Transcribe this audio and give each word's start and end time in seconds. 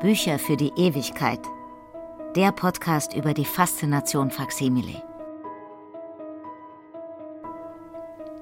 Bücher 0.00 0.38
für 0.38 0.58
die 0.58 0.72
Ewigkeit. 0.76 1.40
Der 2.34 2.52
Podcast 2.52 3.14
über 3.14 3.32
die 3.32 3.46
Faszination 3.46 4.30
Faksimile. 4.30 5.02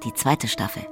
Die 0.02 0.12
zweite 0.14 0.48
Staffel. 0.48 0.82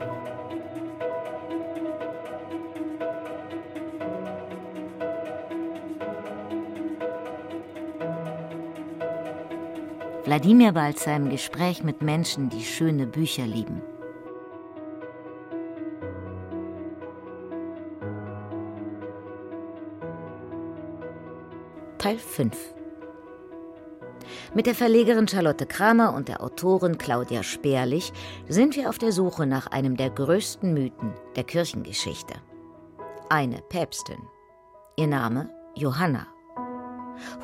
Wladimir 10.24 10.70
Balzer 10.70 11.16
im 11.16 11.28
Gespräch 11.28 11.82
mit 11.82 12.02
Menschen, 12.02 12.50
die 12.50 12.62
schöne 12.62 13.08
Bücher 13.08 13.46
lieben. 13.46 13.82
Teil 22.02 22.18
5 22.18 22.74
Mit 24.54 24.66
der 24.66 24.74
Verlegerin 24.74 25.28
Charlotte 25.28 25.66
Kramer 25.66 26.14
und 26.14 26.26
der 26.26 26.42
Autorin 26.42 26.98
Claudia 26.98 27.44
Sperlich 27.44 28.12
sind 28.48 28.74
wir 28.74 28.88
auf 28.88 28.98
der 28.98 29.12
Suche 29.12 29.46
nach 29.46 29.68
einem 29.68 29.96
der 29.96 30.10
größten 30.10 30.74
Mythen 30.74 31.14
der 31.36 31.44
Kirchengeschichte. 31.44 32.34
Eine 33.28 33.62
Päpstin. 33.68 34.18
Ihr 34.96 35.06
Name 35.06 35.48
Johanna. 35.76 36.26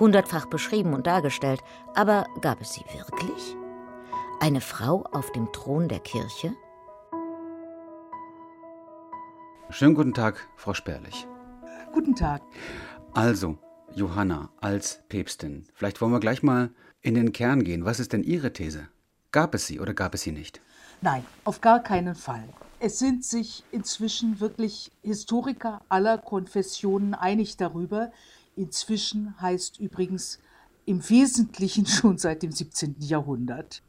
Hundertfach 0.00 0.46
beschrieben 0.46 0.92
und 0.92 1.06
dargestellt, 1.06 1.60
aber 1.94 2.26
gab 2.40 2.60
es 2.60 2.74
sie 2.74 2.84
wirklich? 2.92 3.56
Eine 4.40 4.60
Frau 4.60 5.04
auf 5.12 5.30
dem 5.30 5.52
Thron 5.52 5.86
der 5.86 6.00
Kirche? 6.00 6.52
Schönen 9.70 9.94
guten 9.94 10.14
Tag, 10.14 10.48
Frau 10.56 10.74
Sperlich. 10.74 11.28
Guten 11.92 12.16
Tag. 12.16 12.42
Also, 13.14 13.56
Johanna 13.94 14.50
als 14.60 15.00
Päpstin. 15.08 15.64
Vielleicht 15.74 16.00
wollen 16.00 16.12
wir 16.12 16.20
gleich 16.20 16.42
mal 16.42 16.70
in 17.00 17.14
den 17.14 17.32
Kern 17.32 17.64
gehen. 17.64 17.84
Was 17.84 18.00
ist 18.00 18.12
denn 18.12 18.22
Ihre 18.22 18.52
These? 18.52 18.88
Gab 19.32 19.54
es 19.54 19.66
sie 19.66 19.80
oder 19.80 19.94
gab 19.94 20.14
es 20.14 20.22
sie 20.22 20.32
nicht? 20.32 20.60
Nein, 21.00 21.24
auf 21.44 21.60
gar 21.60 21.82
keinen 21.82 22.14
Fall. 22.14 22.48
Es 22.80 22.98
sind 22.98 23.24
sich 23.24 23.64
inzwischen 23.72 24.40
wirklich 24.40 24.92
Historiker 25.02 25.80
aller 25.88 26.18
Konfessionen 26.18 27.14
einig 27.14 27.56
darüber. 27.56 28.12
Inzwischen 28.56 29.40
heißt 29.40 29.80
übrigens 29.80 30.38
im 30.86 31.08
Wesentlichen 31.08 31.86
schon 31.86 32.18
seit 32.18 32.42
dem 32.42 32.52
17. 32.52 32.96
Jahrhundert. 33.00 33.82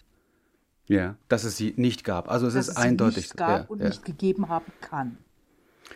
Ja, 0.88 1.16
dass 1.28 1.44
es 1.44 1.56
sie 1.56 1.74
nicht 1.78 2.04
gab. 2.04 2.30
Also 2.30 2.48
es 2.48 2.56
dass 2.56 2.68
ist 2.68 2.78
es 2.78 2.78
eindeutig. 2.78 3.16
Sie 3.16 3.22
nicht 3.22 3.38
gab 3.38 3.62
ja, 3.62 3.66
und 3.68 3.80
ja. 3.80 3.90
nicht 3.90 4.06
gegeben 4.06 4.50
haben 4.50 4.72
kann. 4.82 5.18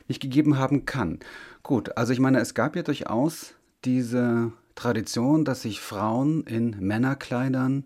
Nicht 0.08 0.22
gegeben 0.22 0.58
haben 0.58 0.86
kann. 0.86 1.20
Gut, 1.64 1.98
also 1.98 2.14
ich 2.14 2.20
meine, 2.20 2.40
es 2.40 2.54
gab 2.54 2.76
ja 2.76 2.84
durchaus 2.84 3.56
diese 3.86 4.52
Tradition, 4.76 5.46
dass 5.46 5.62
sich 5.64 5.80
Frauen 5.80 6.44
in 6.44 6.80
Männerkleidern 6.80 7.86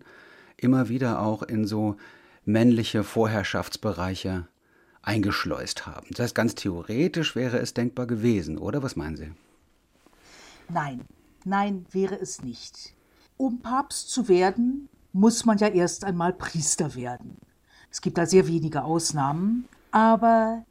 immer 0.56 0.88
wieder 0.88 1.20
auch 1.20 1.42
in 1.42 1.66
so 1.66 1.96
männliche 2.44 3.04
Vorherrschaftsbereiche 3.04 4.48
eingeschleust 5.02 5.86
haben. 5.86 6.08
Das 6.10 6.20
heißt, 6.20 6.34
ganz 6.34 6.54
theoretisch 6.54 7.36
wäre 7.36 7.58
es 7.58 7.74
denkbar 7.74 8.06
gewesen, 8.06 8.58
oder? 8.58 8.82
Was 8.82 8.96
meinen 8.96 9.16
Sie? 9.16 9.30
Nein, 10.68 11.04
nein, 11.44 11.86
wäre 11.90 12.18
es 12.20 12.42
nicht. 12.42 12.94
Um 13.36 13.60
Papst 13.60 14.10
zu 14.10 14.28
werden, 14.28 14.88
muss 15.12 15.44
man 15.44 15.58
ja 15.58 15.68
erst 15.68 16.04
einmal 16.04 16.32
Priester 16.32 16.94
werden. 16.94 17.36
Es 17.90 18.00
gibt 18.00 18.18
da 18.18 18.26
sehr 18.26 18.46
wenige 18.46 18.84
Ausnahmen, 18.84 19.66
aber 19.90 20.64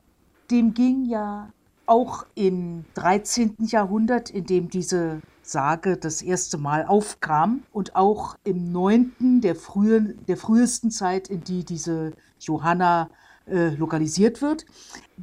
dem 0.52 0.74
ging 0.74 1.06
ja 1.06 1.52
auch 1.88 2.26
im 2.36 2.86
13. 2.94 3.56
Jahrhundert, 3.62 4.30
in 4.30 4.46
dem 4.46 4.70
diese 4.70 5.22
Sage 5.42 5.98
das 5.98 6.22
erste 6.22 6.58
Mal 6.58 6.86
aufkam 6.86 7.64
und 7.72 7.96
auch 7.96 8.36
im 8.44 8.72
9., 8.72 9.42
der, 9.42 9.56
frühen, 9.56 10.20
der 10.28 10.38
frühesten 10.38 10.92
Zeit, 10.92 11.30
in 11.30 11.44
die 11.44 11.64
diese 11.64 12.14
Johanna 12.40 13.10
äh, 13.48 13.70
lokalisiert 13.70 14.42
wird, 14.42 14.66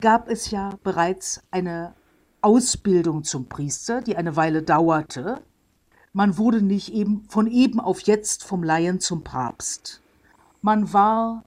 gab 0.01 0.29
es 0.29 0.51
ja 0.51 0.71
bereits 0.83 1.43
eine 1.51 1.95
Ausbildung 2.41 3.25
zum 3.25 3.49
Priester, 3.49 4.01
die 4.01 4.17
eine 4.17 4.37
Weile 4.37 4.63
dauerte. 4.63 5.43
Man 6.13 6.39
wurde 6.39 6.63
nicht 6.63 6.93
eben 6.93 7.27
von 7.29 7.47
eben 7.47 7.81
auf 7.81 8.01
jetzt 8.01 8.45
vom 8.45 8.63
Laien 8.63 9.01
zum 9.01 9.25
Papst. 9.25 10.01
Man 10.63 10.93
war 10.93 11.45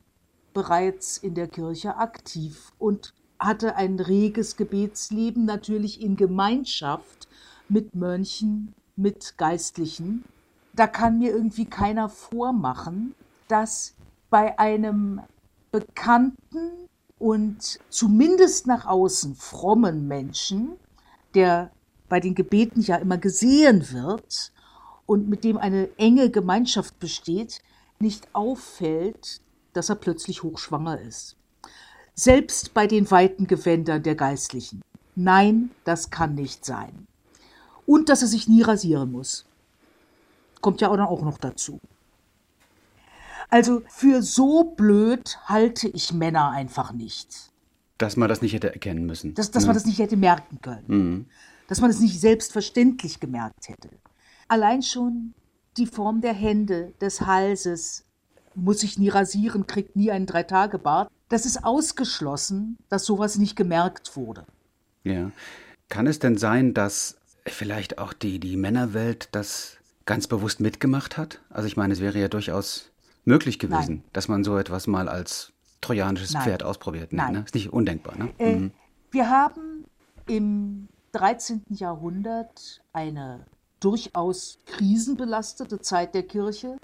bereits 0.54 1.18
in 1.18 1.34
der 1.34 1.48
Kirche 1.48 1.98
aktiv 1.98 2.74
und 2.78 3.14
hatte 3.40 3.76
ein 3.76 4.00
reges 4.00 4.58
Gebetsleben, 4.58 5.46
natürlich 5.46 6.02
in 6.02 6.16
Gemeinschaft 6.16 7.28
mit 7.70 7.96
Mönchen, 7.96 8.74
mit 8.96 9.38
Geistlichen. 9.38 10.24
Da 10.74 10.88
kann 10.88 11.20
mir 11.20 11.32
irgendwie 11.32 11.66
keiner 11.66 12.10
vormachen, 12.10 13.16
dass 13.48 13.94
bei 14.30 14.58
einem 14.60 15.22
bekannten 15.72 16.88
und 17.20 17.80
zumindest 17.90 18.68
nach 18.68 18.86
außen 18.86 19.36
frommen 19.36 20.08
Menschen, 20.08 20.74
der 21.34 21.72
bei 22.10 22.20
den 22.20 22.36
Gebeten 22.36 22.82
ja 22.82 22.96
immer 22.98 23.18
gesehen 23.18 23.92
wird 23.92 24.52
und 25.06 25.28
mit 25.30 25.44
dem 25.44 25.58
eine 25.58 25.90
enge 25.98 26.30
Gemeinschaft 26.30 27.00
besteht, 27.00 27.62
nicht 28.00 28.28
auffällt, 28.34 29.42
dass 29.74 29.90
er 29.90 29.96
plötzlich 29.96 30.44
hochschwanger 30.44 31.00
ist 31.02 31.37
selbst 32.18 32.74
bei 32.74 32.88
den 32.88 33.10
weiten 33.12 33.48
Gewändern 33.48 34.04
der 34.04 34.16
Geistlichen. 34.16 34.82
Nein, 35.16 35.70
das 35.84 36.10
kann 36.10 36.36
nicht 36.36 36.66
sein. 36.66 37.08
Und 37.86 38.10
dass 38.10 38.24
er 38.24 38.28
sich 38.28 38.48
nie 38.48 38.64
rasieren 38.64 39.12
muss. 39.12 39.46
Kommt 40.60 40.82
ja 40.82 40.90
auch 40.90 41.22
noch 41.22 41.38
dazu. 41.38 41.80
Also 43.50 43.84
für 43.88 44.22
so 44.22 44.64
blöd 44.64 45.38
halte 45.46 45.88
ich 45.88 46.12
Männer 46.12 46.50
einfach 46.50 46.92
nicht. 46.92 47.52
Dass 47.98 48.18
man 48.18 48.28
das 48.28 48.42
nicht 48.42 48.54
hätte 48.54 48.74
erkennen 48.74 49.06
müssen. 49.06 49.34
Dass, 49.36 49.52
dass 49.52 49.64
ne? 49.64 49.68
man 49.68 49.76
das 49.76 49.86
nicht 49.86 50.00
hätte 50.00 50.18
merken 50.18 50.60
können. 50.62 50.84
Mhm. 50.88 51.26
Dass 51.68 51.82
man 51.82 51.90
es 51.90 52.00
nicht 52.00 52.20
selbstverständlich 52.20 53.20
gemerkt 53.20 53.70
hätte. 53.70 53.90
Allein 54.48 54.82
schon 54.82 55.34
die 55.78 55.86
Form 55.88 56.22
der 56.22 56.34
Hände, 56.34 56.94
des 57.00 57.22
Halses, 57.22 58.06
muss 58.56 58.80
sich 58.80 58.98
nie 58.98 59.10
rasieren, 59.10 59.68
kriegt 59.68 59.96
nie 59.96 60.12
einen 60.12 60.26
Drei-Tage-Bart. 60.26 61.10
Das 61.30 61.46
ist 61.46 61.64
ausgeschlossen, 61.64 62.78
dass 62.90 63.06
sowas 63.06 63.38
nicht 63.38 63.56
gemerkt 63.56 64.16
wurde. 64.16 64.46
Ja. 65.04 65.32
Kann 65.90 66.08
es 66.08 66.20
denn 66.20 66.38
sein, 66.38 66.74
dass 66.74 67.18
vielleicht 67.46 67.98
auch 67.98 68.14
die, 68.14 68.40
die 68.40 68.58
Männerwelt 68.58 69.30
das 69.32 69.78
ganz 70.06 70.28
bewusst 70.28 70.60
mitgemacht 70.60 71.18
hat? 71.18 71.40
Also 71.50 71.68
ich 71.68 71.78
meine, 71.78 71.94
es 71.94 72.00
wäre 72.02 72.20
ja 72.20 72.28
durchaus 72.28 72.92
möglich 73.26 73.60
gewesen, 73.60 73.96
Nein. 73.98 74.04
dass 74.14 74.28
man 74.28 74.44
so 74.44 74.58
etwas 74.58 74.88
mal 74.88 75.10
als 75.10 75.52
trojanisches 75.82 76.34
Nein. 76.34 76.44
Pferd 76.44 76.64
ausprobiert. 76.64 77.14
Nein. 77.14 77.34
Ne? 77.34 77.44
Ist 77.46 77.56
nicht 77.56 77.72
undenkbar, 77.72 78.18
ne? 78.18 78.30
Äh, 78.38 78.56
Mhm. 78.56 78.72
Wir 79.12 79.30
haben 79.30 79.86
im 80.28 80.90
13. 81.14 81.64
Jahrhundert 81.70 82.82
eine 82.92 83.46
durchaus 83.80 84.60
krisenbelastete 84.66 85.80
Zeit 85.80 86.14
der 86.14 86.24
Kirche, 86.24 86.78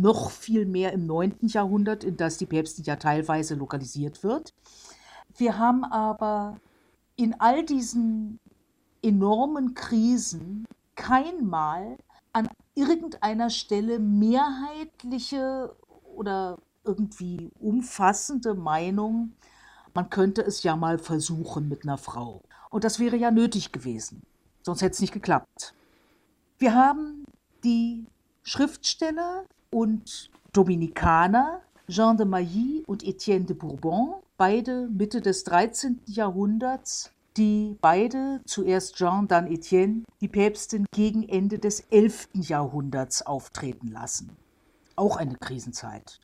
noch 0.00 0.30
viel 0.30 0.66
mehr 0.66 0.92
im 0.92 1.06
9. 1.06 1.36
Jahrhundert, 1.42 2.04
in 2.04 2.16
das 2.16 2.38
die 2.38 2.46
Päpstin 2.46 2.84
ja 2.84 2.96
teilweise 2.96 3.54
lokalisiert 3.54 4.22
wird. 4.22 4.54
Wir 5.36 5.58
haben 5.58 5.84
aber 5.84 6.58
in 7.16 7.38
all 7.40 7.64
diesen 7.64 8.38
enormen 9.02 9.74
Krisen 9.74 10.66
kein 10.94 11.46
Mal 11.46 11.96
an 12.32 12.48
irgendeiner 12.74 13.50
Stelle 13.50 13.98
mehrheitliche 13.98 15.74
oder 16.14 16.58
irgendwie 16.84 17.50
umfassende 17.60 18.54
Meinung, 18.54 19.32
man 19.94 20.10
könnte 20.10 20.42
es 20.42 20.62
ja 20.62 20.76
mal 20.76 20.98
versuchen 20.98 21.68
mit 21.68 21.82
einer 21.84 21.98
Frau. 21.98 22.42
Und 22.70 22.84
das 22.84 22.98
wäre 22.98 23.16
ja 23.16 23.30
nötig 23.30 23.72
gewesen, 23.72 24.22
sonst 24.62 24.80
hätte 24.80 24.94
es 24.94 25.00
nicht 25.00 25.12
geklappt. 25.12 25.74
Wir 26.58 26.74
haben 26.74 27.24
die 27.62 28.06
Schriftsteller 28.42 29.44
und 29.72 30.30
Dominikaner 30.52 31.62
Jean 31.88 32.16
de 32.16 32.26
Mailly 32.26 32.84
und 32.86 33.02
Etienne 33.02 33.44
de 33.44 33.56
Bourbon, 33.56 34.14
beide 34.36 34.88
Mitte 34.88 35.20
des 35.20 35.44
13. 35.44 36.00
Jahrhunderts, 36.06 37.10
die 37.36 37.76
beide, 37.80 38.40
zuerst 38.44 38.96
Jean, 38.96 39.26
dann 39.26 39.46
Etienne, 39.46 40.04
die 40.20 40.28
Päpstin 40.28 40.86
gegen 40.92 41.28
Ende 41.28 41.58
des 41.58 41.80
11. 41.90 42.28
Jahrhunderts 42.34 43.26
auftreten 43.26 43.88
lassen. 43.88 44.36
Auch 44.96 45.16
eine 45.16 45.36
Krisenzeit. 45.36 46.20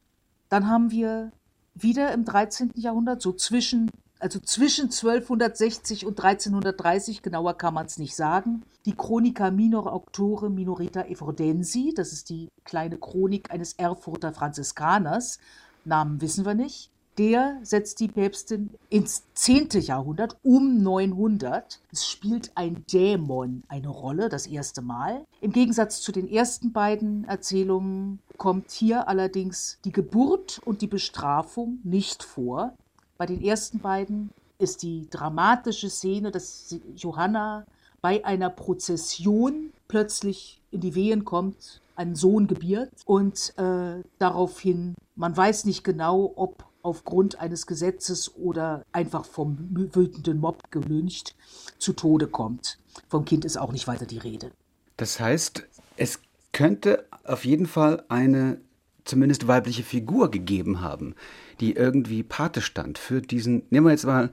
Dann 0.49 0.69
haben 0.69 0.91
wir 0.91 1.33
wieder 1.75 2.13
im 2.13 2.25
13. 2.25 2.73
Jahrhundert, 2.75 3.23
so 3.23 3.33
zwischen, 3.33 3.91
also 4.21 4.41
zwischen 4.41 4.87
1260 4.87 6.07
und 6.07 6.21
1330, 6.23 7.23
genauer 7.23 7.55
kann 7.55 7.75
man 7.75 7.87
es 7.87 7.99
nicht 7.99 8.17
sagen, 8.17 8.63
die 8.85 8.95
Chronica 8.95 9.51
Minor 9.51 9.93
Auctore 9.93 10.51
Minorita 10.51 11.03
Efrodensi, 11.03 11.93
das 11.95 12.13
ist 12.13 12.31
die 12.31 12.49
kleine 12.65 12.99
Chronik 12.99 13.51
eines 13.51 13.75
Erfurter 13.75 14.33
Franziskaners, 14.33 15.39
Namen 15.85 16.21
wissen 16.21 16.45
wir 16.45 16.55
nicht. 16.55 16.91
der 17.19 17.59
setzt 17.63 17.99
die 17.99 18.07
Päpstin 18.07 18.71
ins 18.91 19.25
10. 19.35 19.71
Jahrhundert 19.81 20.37
um 20.45 20.81
900. 20.83 21.81
Es 21.91 22.07
spielt 22.07 22.53
ein 22.55 22.85
Dämon 22.93 23.65
eine 23.67 23.89
Rolle, 23.89 24.29
das 24.29 24.47
erste 24.47 24.83
Mal. 24.83 25.25
Im 25.41 25.51
Gegensatz 25.51 26.01
zu 26.01 26.13
den 26.13 26.29
ersten 26.29 26.73
beiden 26.73 27.25
Erzählungen 27.25 28.21
kommt 28.37 28.71
hier 28.71 29.09
allerdings 29.09 29.81
die 29.85 29.91
Geburt 29.91 30.61
und 30.65 30.81
die 30.81 30.87
Bestrafung 30.87 31.81
nicht 31.83 32.23
vor. 32.23 32.77
Bei 33.19 33.27
den 33.27 33.43
ersten 33.43 33.81
beiden 33.81 34.31
ist 34.59 34.83
die 34.85 35.11
dramatische 35.11 35.91
Szene, 35.91 36.31
dass 36.31 36.77
Johanna 36.95 37.67
bei 38.01 38.25
einer 38.25 38.49
Prozession 38.49 39.73
plötzlich 39.89 40.61
in 40.71 40.81
die 40.81 40.95
Wehen 40.95 41.25
kommt, 41.25 41.81
einen 41.97 42.15
Sohn 42.15 42.47
gebiert 42.47 42.91
und 43.07 43.55
äh, 43.59 44.05
daraufhin, 44.21 44.95
man 45.17 45.37
weiß 45.37 45.65
nicht 45.65 45.83
genau, 45.83 46.33
ob 46.37 46.65
aufgrund 46.83 47.41
eines 47.41 47.67
Gesetzes 47.67 48.37
oder 48.37 48.85
einfach 48.93 49.25
vom 49.25 49.59
wütenden 49.73 50.39
Mob 50.39 50.71
gelüncht 50.71 51.35
zu 51.79 51.95
Tode 51.95 52.29
kommt. 52.29 52.79
Vom 53.09 53.25
Kind 53.25 53.45
ist 53.45 53.59
auch 53.59 53.73
nicht 53.73 53.89
weiter 53.89 54.07
die 54.07 54.19
Rede. 54.19 54.53
Das 54.97 55.19
heißt, 55.19 55.67
es 55.97 56.21
könnte 56.53 57.05
auf 57.25 57.45
jeden 57.45 57.67
Fall 57.67 58.05
eine 58.09 58.61
zumindest 59.05 59.49
weibliche 59.49 59.83
Figur 59.83 60.31
gegeben 60.31 60.81
haben, 60.81 61.15
die 61.61 61.73
irgendwie 61.73 62.23
Pate 62.23 62.61
stand 62.61 62.99
für 62.99 63.21
diesen, 63.21 63.63
nehmen 63.71 63.87
wir 63.87 63.93
jetzt 63.93 64.07
mal 64.07 64.31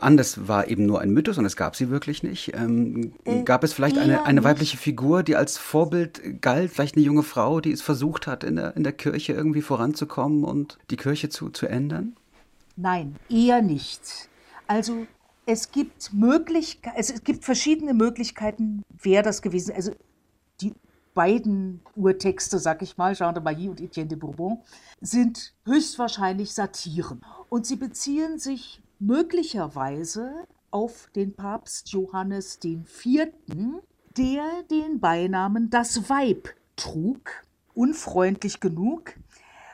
an, 0.00 0.16
das 0.16 0.46
war 0.46 0.68
eben 0.68 0.86
nur 0.86 1.00
ein 1.00 1.10
Mythos 1.10 1.38
und 1.38 1.44
es 1.44 1.56
gab 1.56 1.74
sie 1.74 1.90
wirklich 1.90 2.22
nicht. 2.22 2.54
Ähm, 2.54 3.12
äh, 3.24 3.42
gab 3.42 3.64
es 3.64 3.72
vielleicht 3.72 3.98
eine, 3.98 4.24
eine 4.24 4.44
weibliche 4.44 4.76
Figur, 4.76 5.22
die 5.22 5.36
als 5.36 5.58
Vorbild 5.58 6.40
galt, 6.40 6.70
vielleicht 6.70 6.96
eine 6.96 7.04
junge 7.04 7.22
Frau, 7.22 7.60
die 7.60 7.72
es 7.72 7.82
versucht 7.82 8.26
hat, 8.26 8.44
in 8.44 8.56
der, 8.56 8.76
in 8.76 8.84
der 8.84 8.92
Kirche 8.92 9.32
irgendwie 9.32 9.62
voranzukommen 9.62 10.44
und 10.44 10.78
die 10.90 10.96
Kirche 10.96 11.28
zu, 11.28 11.50
zu 11.50 11.66
ändern? 11.66 12.16
Nein, 12.76 13.16
eher 13.28 13.60
nicht. 13.60 14.28
Also 14.68 15.06
es 15.46 15.72
gibt 15.72 16.12
Möglichkeiten, 16.12 16.96
es 16.98 17.24
gibt 17.24 17.44
verschiedene 17.44 17.94
Möglichkeiten, 17.94 18.82
wer 19.02 19.22
das 19.22 19.42
gewesen 19.42 19.70
ist. 19.70 19.76
Also 19.76 19.92
die 20.60 20.74
beiden 21.18 21.80
Urtexte, 21.96 22.60
sag 22.60 22.80
ich 22.80 22.96
mal, 22.96 23.12
Jean 23.16 23.34
de 23.34 23.42
Mailly 23.42 23.68
und 23.68 23.80
Etienne 23.80 24.08
de 24.08 24.16
Bourbon, 24.16 24.58
sind 25.00 25.52
höchstwahrscheinlich 25.64 26.54
Satiren. 26.54 27.22
Und 27.48 27.66
sie 27.66 27.74
beziehen 27.74 28.38
sich 28.38 28.80
möglicherweise 29.00 30.46
auf 30.70 31.10
den 31.16 31.34
Papst 31.34 31.88
Johannes 31.88 32.60
IV., 32.62 33.32
der 34.16 34.62
den 34.70 35.00
Beinamen 35.00 35.70
das 35.70 36.08
Weib 36.08 36.50
trug, 36.76 37.32
unfreundlich 37.74 38.60
genug, 38.60 39.14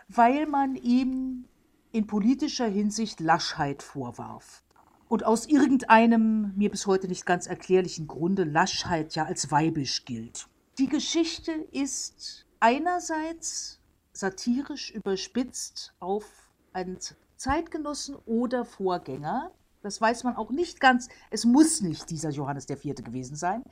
weil 0.08 0.46
man 0.46 0.76
ihm 0.76 1.44
in 1.92 2.06
politischer 2.06 2.68
Hinsicht 2.68 3.20
Laschheit 3.20 3.82
vorwarf. 3.82 4.62
Und 5.08 5.26
aus 5.26 5.44
irgendeinem 5.44 6.54
mir 6.56 6.70
bis 6.70 6.86
heute 6.86 7.06
nicht 7.06 7.26
ganz 7.26 7.46
erklärlichen 7.46 8.06
Grunde 8.06 8.44
Laschheit 8.44 9.14
ja 9.14 9.26
als 9.26 9.50
weibisch 9.50 10.06
gilt. 10.06 10.48
Die 10.78 10.88
Geschichte 10.88 11.52
ist 11.70 12.46
einerseits 12.58 13.78
satirisch 14.12 14.90
überspitzt 14.90 15.94
auf 16.00 16.24
einen 16.72 16.98
Zeitgenossen 17.36 18.16
oder 18.26 18.64
Vorgänger. 18.64 19.52
Das 19.82 20.00
weiß 20.00 20.24
man 20.24 20.34
auch 20.34 20.50
nicht 20.50 20.80
ganz. 20.80 21.08
Es 21.30 21.44
muss 21.44 21.80
nicht 21.80 22.10
dieser 22.10 22.30
Johannes 22.30 22.68
IV. 22.68 22.96
gewesen 23.04 23.36
sein. 23.36 23.62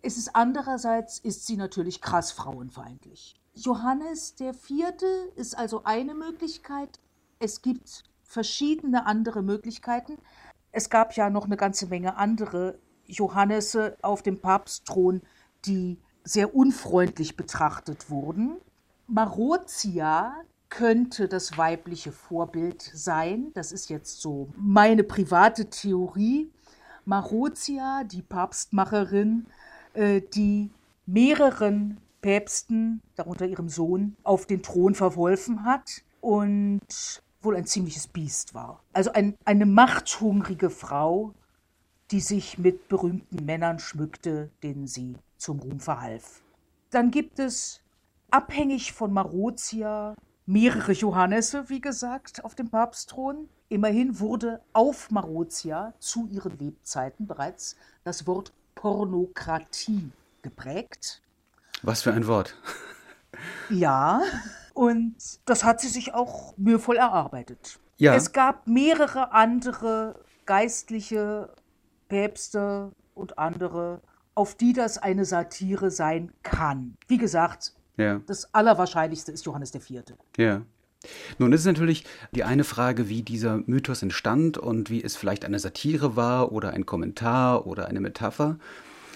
Es 0.00 0.16
ist 0.16 0.34
andererseits 0.34 1.18
ist 1.18 1.46
sie 1.46 1.58
natürlich 1.58 2.00
krass 2.00 2.32
frauenfeindlich. 2.32 3.34
Johannes 3.54 4.34
IV. 4.40 5.02
ist 5.36 5.58
also 5.58 5.84
eine 5.84 6.14
Möglichkeit. 6.14 6.98
Es 7.40 7.60
gibt 7.60 8.04
verschiedene 8.22 9.04
andere 9.04 9.42
Möglichkeiten. 9.42 10.16
Es 10.70 10.88
gab 10.88 11.14
ja 11.14 11.28
noch 11.28 11.44
eine 11.44 11.58
ganze 11.58 11.88
Menge 11.88 12.16
andere 12.16 12.78
Johannese 13.04 13.98
auf 14.00 14.22
dem 14.22 14.40
Papstthron, 14.40 15.20
die 15.66 15.98
sehr 16.24 16.54
unfreundlich 16.54 17.36
betrachtet 17.36 18.10
wurden. 18.10 18.56
Marozia 19.06 20.34
könnte 20.68 21.28
das 21.28 21.58
weibliche 21.58 22.12
Vorbild 22.12 22.80
sein. 22.80 23.50
Das 23.54 23.72
ist 23.72 23.90
jetzt 23.90 24.20
so 24.20 24.48
meine 24.56 25.04
private 25.04 25.68
Theorie. 25.68 26.50
Marozia, 27.04 28.04
die 28.04 28.22
Papstmacherin, 28.22 29.46
äh, 29.92 30.22
die 30.34 30.70
mehreren 31.04 31.98
Päpsten, 32.22 33.02
darunter 33.16 33.46
ihrem 33.46 33.68
Sohn, 33.68 34.16
auf 34.22 34.46
den 34.46 34.62
Thron 34.62 34.94
verwolfen 34.94 35.64
hat 35.64 36.02
und 36.20 36.80
wohl 37.42 37.56
ein 37.56 37.66
ziemliches 37.66 38.06
Biest 38.06 38.54
war. 38.54 38.80
Also 38.92 39.12
ein, 39.12 39.34
eine 39.44 39.66
machthungrige 39.66 40.70
Frau, 40.70 41.34
die 42.12 42.20
sich 42.20 42.58
mit 42.58 42.88
berühmten 42.88 43.44
Männern 43.44 43.78
schmückte, 43.78 44.50
denen 44.62 44.86
sie 44.86 45.16
zum 45.42 45.58
Ruhm 45.60 45.80
verhalf. 45.80 46.40
Dann 46.90 47.10
gibt 47.10 47.38
es, 47.38 47.80
abhängig 48.30 48.92
von 48.92 49.12
Marozia, 49.12 50.14
mehrere 50.46 50.92
Johannese, 50.92 51.68
wie 51.68 51.80
gesagt, 51.80 52.44
auf 52.44 52.54
dem 52.54 52.70
Papstthron. 52.70 53.48
Immerhin 53.68 54.20
wurde 54.20 54.60
auf 54.72 55.10
Marozia 55.10 55.94
zu 55.98 56.26
ihren 56.28 56.58
Lebzeiten 56.58 57.26
bereits 57.26 57.76
das 58.04 58.26
Wort 58.26 58.52
Pornokratie 58.74 60.12
geprägt. 60.42 61.22
Was 61.82 62.02
für 62.02 62.12
ein 62.12 62.26
Wort. 62.26 62.56
Ja, 63.70 64.20
und 64.74 65.16
das 65.46 65.64
hat 65.64 65.80
sie 65.80 65.88
sich 65.88 66.14
auch 66.14 66.54
mühevoll 66.56 66.96
erarbeitet. 66.96 67.78
Ja. 67.96 68.14
Es 68.14 68.32
gab 68.32 68.66
mehrere 68.66 69.32
andere 69.32 70.20
geistliche 70.44 71.48
Päpste 72.08 72.92
und 73.14 73.38
andere, 73.38 74.00
auf 74.34 74.54
die 74.54 74.72
das 74.72 74.98
eine 74.98 75.24
Satire 75.24 75.90
sein 75.90 76.32
kann. 76.42 76.96
Wie 77.08 77.18
gesagt, 77.18 77.72
ja. 77.96 78.20
Das 78.26 78.54
Allerwahrscheinlichste 78.54 79.32
ist 79.32 79.44
Johannes 79.44 79.74
IV. 79.74 80.02
Ja. 80.36 80.62
Nun 81.38 81.52
ist 81.52 81.60
es 81.60 81.66
natürlich 81.66 82.04
die 82.32 82.44
eine 82.44 82.64
Frage, 82.64 83.08
wie 83.08 83.22
dieser 83.22 83.58
Mythos 83.66 84.02
entstand 84.02 84.56
und 84.56 84.88
wie 84.88 85.02
es 85.02 85.16
vielleicht 85.16 85.44
eine 85.44 85.58
Satire 85.58 86.14
war 86.14 86.52
oder 86.52 86.70
ein 86.70 86.86
Kommentar 86.86 87.66
oder 87.66 87.88
eine 87.88 88.00
Metapher. 88.00 88.58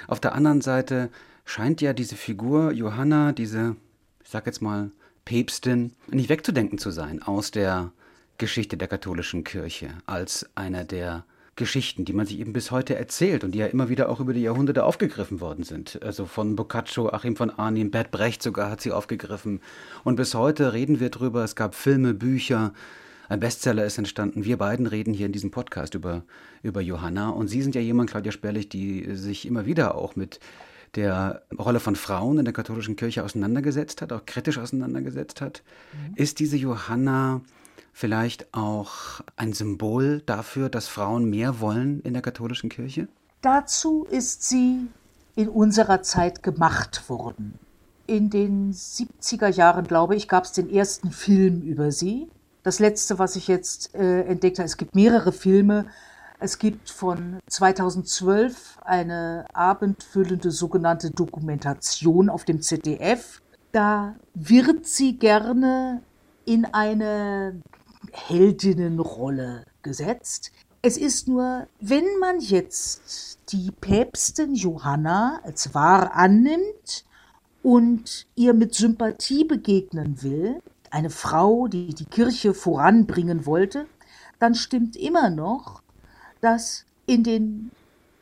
Auf 0.08 0.20
der 0.20 0.34
anderen 0.34 0.60
Seite 0.60 1.10
scheint 1.44 1.80
ja 1.80 1.92
diese 1.92 2.16
Figur 2.16 2.72
Johanna, 2.72 3.32
diese, 3.32 3.76
ich 4.22 4.30
sag 4.30 4.46
jetzt 4.46 4.62
mal, 4.62 4.90
Päpstin, 5.24 5.92
nicht 6.08 6.28
wegzudenken 6.28 6.78
zu 6.78 6.90
sein 6.90 7.22
aus 7.22 7.50
der 7.50 7.92
Geschichte 8.38 8.76
der 8.76 8.88
katholischen 8.88 9.44
Kirche 9.44 9.90
als 10.06 10.48
einer 10.56 10.84
der 10.84 11.24
Geschichten, 11.56 12.04
die 12.04 12.12
man 12.12 12.26
sich 12.26 12.38
eben 12.38 12.52
bis 12.52 12.70
heute 12.70 12.96
erzählt 12.96 13.42
und 13.42 13.52
die 13.52 13.58
ja 13.58 13.66
immer 13.66 13.88
wieder 13.88 14.10
auch 14.10 14.20
über 14.20 14.34
die 14.34 14.42
Jahrhunderte 14.42 14.84
aufgegriffen 14.84 15.40
worden 15.40 15.64
sind. 15.64 16.00
Also 16.02 16.26
von 16.26 16.54
Boccaccio, 16.54 17.08
Achim 17.08 17.34
von 17.34 17.50
Arnim, 17.50 17.90
Bert 17.90 18.10
Brecht 18.10 18.42
sogar 18.42 18.70
hat 18.70 18.82
sie 18.82 18.92
aufgegriffen. 18.92 19.60
Und 20.04 20.16
bis 20.16 20.34
heute 20.34 20.74
reden 20.74 21.00
wir 21.00 21.08
drüber. 21.08 21.42
Es 21.42 21.56
gab 21.56 21.74
Filme, 21.74 22.12
Bücher. 22.12 22.74
Ein 23.28 23.40
Bestseller 23.40 23.86
ist 23.86 23.96
entstanden. 23.96 24.44
Wir 24.44 24.58
beiden 24.58 24.86
reden 24.86 25.14
hier 25.14 25.26
in 25.26 25.32
diesem 25.32 25.50
Podcast 25.50 25.94
über, 25.94 26.24
über 26.62 26.82
Johanna. 26.82 27.30
Und 27.30 27.48
Sie 27.48 27.62
sind 27.62 27.74
ja 27.74 27.80
jemand, 27.80 28.10
Claudia 28.10 28.32
Sperlich, 28.32 28.68
die 28.68 29.16
sich 29.16 29.46
immer 29.46 29.64
wieder 29.64 29.94
auch 29.94 30.14
mit 30.14 30.38
der 30.94 31.42
Rolle 31.58 31.80
von 31.80 31.96
Frauen 31.96 32.38
in 32.38 32.44
der 32.44 32.54
katholischen 32.54 32.96
Kirche 32.96 33.24
auseinandergesetzt 33.24 34.02
hat, 34.02 34.12
auch 34.12 34.26
kritisch 34.26 34.58
auseinandergesetzt 34.58 35.40
hat. 35.40 35.62
Mhm. 35.92 36.14
Ist 36.16 36.38
diese 36.38 36.56
Johanna 36.56 37.40
vielleicht 37.96 38.52
auch 38.52 39.22
ein 39.36 39.54
Symbol 39.54 40.20
dafür, 40.26 40.68
dass 40.68 40.86
Frauen 40.86 41.30
mehr 41.30 41.60
wollen 41.60 42.02
in 42.02 42.12
der 42.12 42.20
katholischen 42.20 42.68
Kirche? 42.68 43.08
Dazu 43.40 44.06
ist 44.10 44.46
sie 44.46 44.88
in 45.34 45.48
unserer 45.48 46.02
Zeit 46.02 46.42
gemacht 46.42 47.08
worden. 47.08 47.58
In 48.06 48.28
den 48.28 48.74
70er 48.74 49.48
Jahren, 49.48 49.86
glaube 49.86 50.14
ich, 50.14 50.28
gab 50.28 50.44
es 50.44 50.52
den 50.52 50.68
ersten 50.68 51.10
Film 51.10 51.62
über 51.62 51.90
sie. 51.90 52.28
Das 52.62 52.80
letzte, 52.80 53.18
was 53.18 53.34
ich 53.34 53.48
jetzt 53.48 53.94
äh, 53.94 54.24
entdeckt 54.24 54.58
habe, 54.58 54.66
es 54.66 54.76
gibt 54.76 54.94
mehrere 54.94 55.32
Filme. 55.32 55.86
Es 56.38 56.58
gibt 56.58 56.90
von 56.90 57.38
2012 57.46 58.76
eine 58.84 59.46
abendfüllende 59.54 60.50
sogenannte 60.50 61.12
Dokumentation 61.12 62.28
auf 62.28 62.44
dem 62.44 62.60
ZDF. 62.60 63.40
Da 63.72 64.16
wird 64.34 64.84
sie 64.86 65.16
gerne 65.16 66.02
in 66.44 66.66
eine 66.66 67.62
Heldinnenrolle 68.16 69.64
gesetzt. 69.82 70.50
Es 70.82 70.96
ist 70.96 71.28
nur, 71.28 71.68
wenn 71.80 72.18
man 72.20 72.40
jetzt 72.40 73.38
die 73.52 73.70
Päpstin 73.70 74.54
Johanna 74.54 75.40
als 75.44 75.74
wahr 75.74 76.14
annimmt 76.14 77.04
und 77.62 78.26
ihr 78.34 78.54
mit 78.54 78.74
Sympathie 78.74 79.44
begegnen 79.44 80.22
will, 80.22 80.62
eine 80.90 81.10
Frau, 81.10 81.68
die 81.68 81.94
die 81.94 82.04
Kirche 82.06 82.54
voranbringen 82.54 83.46
wollte, 83.46 83.86
dann 84.38 84.54
stimmt 84.54 84.96
immer 84.96 85.30
noch, 85.30 85.82
dass 86.40 86.84
in 87.06 87.22
den 87.22 87.70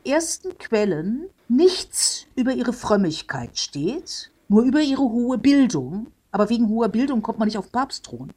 ersten 0.05 0.57
Quellen 0.57 1.29
nichts 1.47 2.25
über 2.35 2.53
ihre 2.53 2.73
Frömmigkeit 2.73 3.57
steht, 3.57 4.31
nur 4.47 4.63
über 4.63 4.81
ihre 4.81 5.03
hohe 5.03 5.37
Bildung. 5.37 6.07
Aber 6.31 6.49
wegen 6.49 6.67
hoher 6.67 6.89
Bildung 6.89 7.21
kommt 7.21 7.39
man 7.39 7.47
nicht 7.47 7.57
auf 7.57 7.71
Papstthron. 7.71 8.31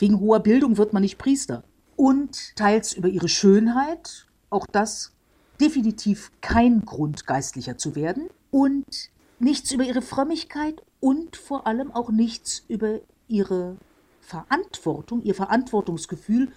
Wegen 0.00 0.18
hoher 0.18 0.40
Bildung 0.40 0.78
wird 0.78 0.94
man 0.94 1.02
nicht 1.02 1.18
Priester. 1.18 1.62
Und 1.94 2.56
teils 2.56 2.94
über 2.94 3.08
ihre 3.08 3.28
Schönheit, 3.28 4.26
auch 4.48 4.66
das 4.66 5.12
definitiv 5.60 6.32
kein 6.40 6.86
Grund, 6.86 7.26
geistlicher 7.26 7.76
zu 7.76 7.94
werden. 7.94 8.30
Und 8.50 9.10
nichts 9.38 9.72
über 9.72 9.84
ihre 9.84 10.00
Frömmigkeit 10.00 10.82
und 11.00 11.36
vor 11.36 11.66
allem 11.66 11.92
auch 11.92 12.10
nichts 12.10 12.64
über 12.68 13.00
ihre 13.28 13.76
Verantwortung, 14.22 15.22
ihr 15.22 15.34
Verantwortungsgefühl 15.34 16.48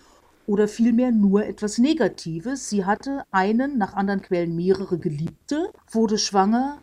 oder 0.48 0.70
vielmehr 0.70 1.12
nur 1.12 1.46
etwas 1.46 1.78
Negatives. 1.78 2.70
Sie 2.70 2.86
hatte 2.86 3.24
einen, 3.32 3.78
nach 3.78 3.94
anderen 3.94 4.22
Quellen 4.22 4.56
mehrere 4.56 4.98
Geliebte, 4.98 5.72
wurde 5.92 6.18
schwanger 6.18 6.82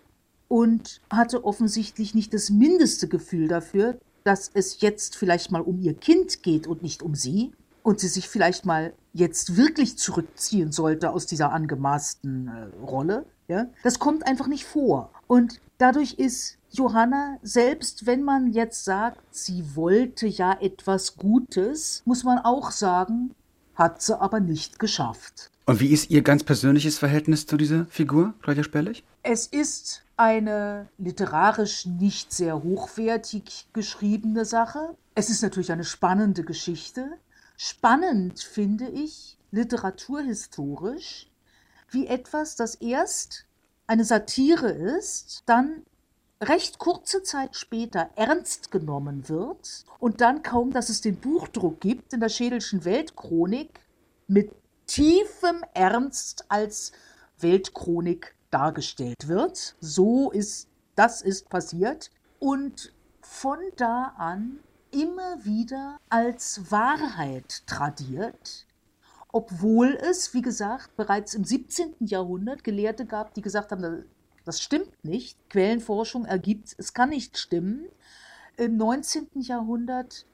und 0.49 1.00
hatte 1.11 1.45
offensichtlich 1.45 2.14
nicht 2.14 2.35
das 2.35 2.50
mindeste 2.50 3.09
Gefühl 3.09 3.49
dafür, 3.49 3.99
dass 4.24 4.50
es 4.52 4.80
jetzt 4.80 5.16
vielleicht 5.16 5.50
mal 5.50 5.62
um 5.62 5.80
ihr 5.80 5.94
Kind 5.94 6.42
geht 6.42 6.66
und 6.66 6.82
nicht 6.82 7.02
um 7.02 7.14
sie 7.14 7.52
und 7.82 8.00
sie 8.00 8.08
sich 8.08 8.28
vielleicht 8.28 8.66
mal 8.66 8.92
jetzt 9.12 9.56
wirklich 9.56 9.98
zurückziehen 9.98 10.72
sollte 10.72 11.10
aus 11.10 11.26
dieser 11.26 11.52
angemaßten 11.52 12.48
äh, 12.48 12.84
Rolle. 12.84 13.26
Ja? 13.48 13.66
Das 13.82 13.98
kommt 13.98 14.26
einfach 14.26 14.46
nicht 14.46 14.64
vor. 14.64 15.10
Und 15.26 15.60
dadurch 15.78 16.14
ist 16.14 16.58
Johanna, 16.70 17.38
selbst 17.42 18.06
wenn 18.06 18.22
man 18.22 18.52
jetzt 18.52 18.84
sagt, 18.84 19.20
sie 19.30 19.74
wollte 19.74 20.26
ja 20.26 20.56
etwas 20.60 21.16
Gutes, 21.16 22.02
muss 22.04 22.22
man 22.22 22.38
auch 22.38 22.70
sagen, 22.70 23.34
hat 23.80 24.02
sie 24.02 24.20
aber 24.20 24.40
nicht 24.40 24.78
geschafft. 24.78 25.50
Und 25.64 25.80
wie 25.80 25.88
ist 25.88 26.10
Ihr 26.10 26.20
ganz 26.20 26.44
persönliches 26.44 26.99
Verhältnis 26.99 27.46
zu 27.46 27.56
dieser 27.56 27.87
Figur, 27.87 28.34
Claudia 28.42 28.62
Sperlich? 28.62 29.04
Es 29.22 29.46
ist 29.46 30.02
eine 30.18 30.87
literarisch 30.99 31.87
nicht 31.87 32.30
sehr 32.30 32.62
hochwertig 32.62 33.68
geschriebene 33.72 34.44
Sache. 34.44 34.96
Es 35.14 35.30
ist 35.30 35.42
natürlich 35.42 35.72
eine 35.72 35.84
spannende 35.84 36.44
Geschichte. 36.44 37.08
Spannend 37.56 38.40
finde 38.40 38.87
ich 38.90 39.38
literaturhistorisch, 39.50 41.30
wie 41.88 42.06
etwas, 42.06 42.56
das 42.56 42.75
erst 42.75 43.46
eine 43.87 44.04
Satire 44.04 44.70
ist, 44.70 45.42
dann 45.46 45.84
recht 46.42 46.78
kurze 46.78 47.23
Zeit 47.23 47.54
später 47.54 48.11
ernst 48.16 48.70
genommen 48.70 49.28
wird 49.28 49.85
und 49.99 50.20
dann 50.20 50.42
kaum, 50.42 50.73
dass 50.73 50.88
es 50.88 51.00
den 51.00 51.16
Buchdruck 51.16 51.80
gibt 51.80 52.12
in 52.12 52.20
der 52.20 52.30
Schädelschen 52.30 52.85
Weltchronik 52.85 53.80
mit 54.26 54.50
tiefem 54.87 55.62
Ernst 55.75 56.44
als 56.49 56.92
Weltchronik 57.38 58.35
dargestellt 58.50 59.28
wird. 59.28 59.76
So 59.80 60.30
ist, 60.30 60.68
das 60.94 61.23
ist 61.23 61.49
passiert. 61.49 62.11
Und 62.38 62.92
von 63.20 63.59
da 63.76 64.14
an 64.16 64.61
immer 64.90 65.44
wieder 65.44 65.99
als 66.09 66.70
Wahrheit 66.70 67.62
tradiert, 67.66 68.66
obwohl 69.32 69.94
es, 69.94 70.35
wie 70.35 70.42
gesagt, 70.42 70.97
bereits 70.97 71.35
im 71.35 71.44
17. 71.44 71.94
Jahrhundert 72.00 72.64
Gelehrte 72.64 73.06
gab, 73.06 73.35
die 73.35 73.42
gesagt 73.42 73.70
haben, 73.70 74.04
das 74.44 74.61
stimmt 74.61 75.04
nicht. 75.04 75.38
Quellenforschung 75.50 76.25
ergibt, 76.25 76.75
es 76.78 76.92
kann 76.94 77.11
nicht 77.11 77.38
stimmen. 77.38 77.87
Im 78.56 78.76
19. 78.76 79.28
Jahrhundert 79.37 80.26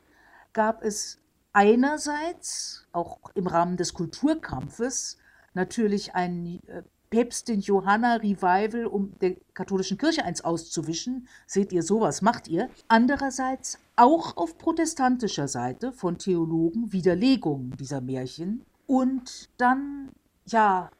gab 0.52 0.82
es 0.82 1.18
einerseits, 1.52 2.86
auch 2.92 3.18
im 3.34 3.46
Rahmen 3.46 3.76
des 3.76 3.94
Kulturkampfes, 3.94 5.18
natürlich 5.54 6.14
ein 6.14 6.60
äh, 6.66 6.82
Päpstin 7.10 7.60
Johanna 7.60 8.16
Revival, 8.16 8.86
um 8.86 9.18
der 9.20 9.36
katholischen 9.54 9.96
Kirche 9.96 10.24
eins 10.24 10.42
auszuwischen. 10.42 11.28
Seht 11.46 11.72
ihr, 11.72 11.82
sowas 11.82 12.20
macht 12.20 12.48
ihr. 12.48 12.68
Andererseits 12.88 13.78
auch 13.96 14.36
auf 14.36 14.58
protestantischer 14.58 15.48
Seite 15.48 15.92
von 15.92 16.18
Theologen 16.18 16.92
Widerlegungen 16.92 17.70
dieser 17.78 18.00
Märchen. 18.00 18.64
Und 18.86 19.48
dann, 19.56 20.10
ja, 20.46 20.90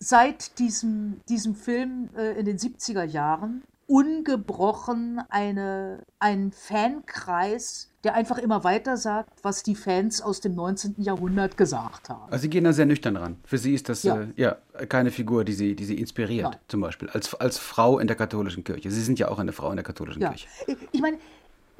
seit 0.00 0.58
diesem, 0.58 1.20
diesem 1.28 1.54
Film 1.54 2.08
äh, 2.16 2.38
in 2.38 2.46
den 2.46 2.58
70er 2.58 3.04
Jahren 3.04 3.62
ungebrochen 3.86 5.20
eine, 5.30 6.04
ein 6.20 6.52
Fankreis, 6.52 7.90
der 8.04 8.14
einfach 8.14 8.38
immer 8.38 8.62
weiter 8.62 8.96
sagt, 8.96 9.42
was 9.42 9.64
die 9.64 9.74
Fans 9.74 10.22
aus 10.22 10.40
dem 10.40 10.54
19. 10.54 10.94
Jahrhundert 10.98 11.56
gesagt 11.56 12.08
haben. 12.08 12.30
Also 12.30 12.42
Sie 12.42 12.50
gehen 12.50 12.62
da 12.62 12.72
sehr 12.72 12.86
nüchtern 12.86 13.16
ran. 13.16 13.36
Für 13.44 13.58
Sie 13.58 13.74
ist 13.74 13.88
das 13.88 14.04
ja, 14.04 14.22
äh, 14.22 14.28
ja 14.36 14.56
keine 14.88 15.10
Figur, 15.10 15.44
die 15.44 15.54
Sie, 15.54 15.74
die 15.74 15.84
Sie 15.84 15.98
inspiriert, 15.98 16.54
ja. 16.54 16.60
zum 16.68 16.80
Beispiel, 16.80 17.10
als, 17.10 17.34
als 17.34 17.58
Frau 17.58 17.98
in 17.98 18.06
der 18.06 18.16
katholischen 18.16 18.62
Kirche. 18.62 18.92
Sie 18.92 19.02
sind 19.02 19.18
ja 19.18 19.28
auch 19.28 19.40
eine 19.40 19.52
Frau 19.52 19.70
in 19.70 19.76
der 19.76 19.84
katholischen 19.84 20.22
ja. 20.22 20.28
Kirche. 20.30 20.46
Ich 20.92 21.00
meine, 21.00 21.18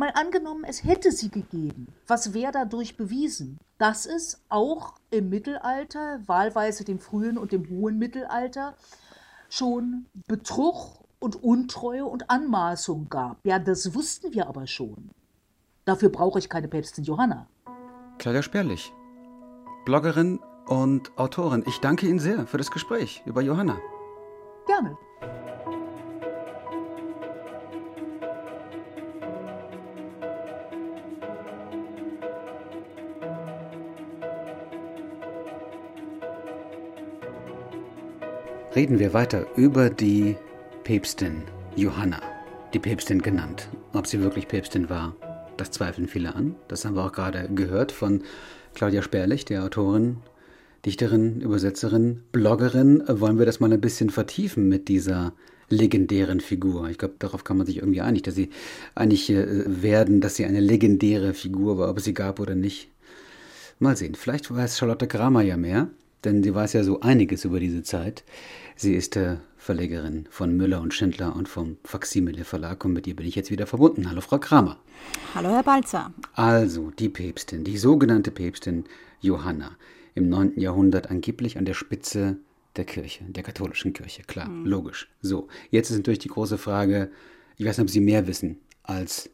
Mal 0.00 0.12
angenommen, 0.14 0.64
es 0.64 0.82
hätte 0.82 1.12
sie 1.12 1.28
gegeben. 1.28 1.86
Was 2.06 2.32
wäre 2.32 2.52
dadurch 2.52 2.96
bewiesen? 2.96 3.58
Dass 3.76 4.06
es 4.06 4.42
auch 4.48 4.94
im 5.10 5.28
Mittelalter, 5.28 6.22
wahlweise 6.24 6.84
dem 6.84 6.98
frühen 6.98 7.36
und 7.36 7.52
dem 7.52 7.68
hohen 7.68 7.98
Mittelalter, 7.98 8.76
schon 9.50 10.06
Betrug 10.26 11.04
und 11.18 11.44
Untreue 11.44 12.06
und 12.06 12.30
Anmaßung 12.30 13.10
gab. 13.10 13.44
Ja, 13.44 13.58
das 13.58 13.94
wussten 13.94 14.32
wir 14.32 14.48
aber 14.48 14.66
schon. 14.66 15.10
Dafür 15.84 16.08
brauche 16.08 16.38
ich 16.38 16.48
keine 16.48 16.68
Päpstin 16.68 17.04
Johanna. 17.04 17.46
Claudia 18.16 18.42
Sperlich, 18.42 18.94
Bloggerin 19.84 20.40
und 20.66 21.10
Autorin. 21.18 21.62
Ich 21.66 21.78
danke 21.80 22.06
Ihnen 22.06 22.20
sehr 22.20 22.46
für 22.46 22.56
das 22.56 22.70
Gespräch 22.70 23.22
über 23.26 23.42
Johanna. 23.42 23.78
Gerne. 24.66 24.96
Reden 38.74 39.00
wir 39.00 39.12
weiter 39.12 39.46
über 39.56 39.90
die 39.90 40.36
Päpstin 40.84 41.42
Johanna, 41.74 42.20
die 42.72 42.78
Päpstin 42.78 43.20
genannt. 43.20 43.68
Ob 43.92 44.06
sie 44.06 44.20
wirklich 44.20 44.46
Päpstin 44.46 44.88
war, 44.88 45.16
das 45.56 45.72
zweifeln 45.72 46.06
viele 46.06 46.34
an. 46.36 46.54
Das 46.68 46.84
haben 46.84 46.94
wir 46.94 47.04
auch 47.04 47.12
gerade 47.12 47.48
gehört 47.52 47.90
von 47.90 48.22
Claudia 48.74 49.02
Sperlich, 49.02 49.44
der 49.44 49.64
Autorin, 49.64 50.18
Dichterin, 50.86 51.40
Übersetzerin, 51.40 52.22
Bloggerin. 52.30 53.02
Wollen 53.08 53.38
wir 53.38 53.46
das 53.46 53.58
mal 53.58 53.72
ein 53.72 53.80
bisschen 53.80 54.10
vertiefen 54.10 54.68
mit 54.68 54.86
dieser 54.86 55.32
legendären 55.68 56.40
Figur? 56.40 56.88
Ich 56.88 56.98
glaube, 56.98 57.14
darauf 57.18 57.42
kann 57.42 57.56
man 57.56 57.66
sich 57.66 57.78
irgendwie 57.78 58.02
einig, 58.02 58.22
dass 58.22 58.36
sie 58.36 58.50
einig 58.94 59.30
äh, 59.30 59.82
werden, 59.82 60.20
dass 60.20 60.36
sie 60.36 60.44
eine 60.44 60.60
legendäre 60.60 61.34
Figur 61.34 61.76
war, 61.76 61.90
ob 61.90 61.98
es 61.98 62.04
sie 62.04 62.14
gab 62.14 62.38
oder 62.38 62.54
nicht. 62.54 62.88
Mal 63.80 63.96
sehen, 63.96 64.14
vielleicht 64.14 64.54
weiß 64.54 64.78
Charlotte 64.78 65.08
Kramer 65.08 65.42
ja 65.42 65.56
mehr 65.56 65.88
denn 66.24 66.42
sie 66.42 66.54
weiß 66.54 66.72
ja 66.74 66.84
so 66.84 67.00
einiges 67.00 67.44
über 67.44 67.60
diese 67.60 67.82
Zeit. 67.82 68.24
Sie 68.76 68.94
ist 68.94 69.16
äh, 69.16 69.36
Verlegerin 69.56 70.26
von 70.30 70.56
Müller 70.56 70.80
und 70.80 70.94
Schindler 70.94 71.36
und 71.36 71.48
vom 71.48 71.76
Faximile 71.84 72.44
Verlag 72.44 72.84
und 72.84 72.92
mit 72.92 73.06
ihr 73.06 73.16
bin 73.16 73.26
ich 73.26 73.34
jetzt 73.34 73.50
wieder 73.50 73.66
verbunden. 73.66 74.08
Hallo 74.08 74.20
Frau 74.20 74.38
Kramer. 74.38 74.78
Hallo 75.34 75.50
Herr 75.50 75.62
Balzer. 75.62 76.12
Also 76.34 76.90
die 76.98 77.08
Päpstin, 77.08 77.64
die 77.64 77.78
sogenannte 77.78 78.30
Päpstin 78.30 78.84
Johanna, 79.20 79.76
im 80.14 80.28
9. 80.28 80.58
Jahrhundert 80.58 81.10
angeblich 81.10 81.58
an 81.58 81.64
der 81.64 81.74
Spitze 81.74 82.38
der 82.76 82.84
Kirche, 82.84 83.24
der 83.24 83.42
katholischen 83.42 83.92
Kirche, 83.92 84.22
klar, 84.22 84.48
mhm. 84.48 84.66
logisch. 84.66 85.08
So, 85.20 85.48
jetzt 85.70 85.90
ist 85.90 85.96
natürlich 85.96 86.20
die 86.20 86.28
große 86.28 86.58
Frage, 86.58 87.10
ich 87.56 87.66
weiß 87.66 87.78
nicht, 87.78 87.84
ob 87.84 87.90
Sie 87.90 88.00
mehr 88.00 88.26
wissen 88.26 88.58
als 88.82 89.30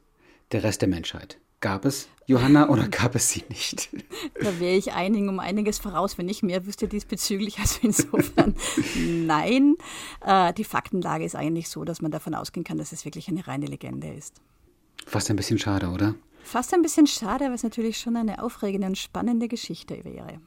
der 0.52 0.62
Rest 0.62 0.82
der 0.82 0.88
Menschheit. 0.88 1.38
Gab 1.60 1.84
es 1.84 2.08
Johanna 2.26 2.68
oder 2.68 2.88
gab 2.88 3.14
es 3.14 3.30
sie 3.30 3.44
nicht? 3.48 3.88
Da 4.42 4.60
wäre 4.60 4.76
ich 4.76 4.92
einigen 4.92 5.28
um 5.28 5.40
einiges 5.40 5.78
voraus, 5.78 6.18
wenn 6.18 6.28
ich 6.28 6.42
mehr 6.42 6.66
wüsste 6.66 6.88
diesbezüglich. 6.88 7.58
Also 7.58 7.78
insofern 7.82 8.54
nein. 8.96 9.76
Äh, 10.24 10.52
die 10.52 10.64
Faktenlage 10.64 11.24
ist 11.24 11.34
eigentlich 11.34 11.68
so, 11.68 11.84
dass 11.84 12.02
man 12.02 12.10
davon 12.10 12.34
ausgehen 12.34 12.64
kann, 12.64 12.78
dass 12.78 12.92
es 12.92 13.04
wirklich 13.04 13.28
eine 13.28 13.46
reine 13.46 13.66
Legende 13.66 14.08
ist. 14.08 14.40
Fast 15.06 15.30
ein 15.30 15.36
bisschen 15.36 15.58
schade, 15.58 15.88
oder? 15.88 16.14
Fast 16.42 16.74
ein 16.74 16.82
bisschen 16.82 17.06
schade, 17.06 17.46
weil 17.46 17.54
es 17.54 17.62
natürlich 17.62 17.98
schon 17.98 18.16
eine 18.16 18.42
aufregende 18.42 18.86
und 18.86 18.98
spannende 18.98 19.48
Geschichte 19.48 20.04
wäre. 20.04 20.40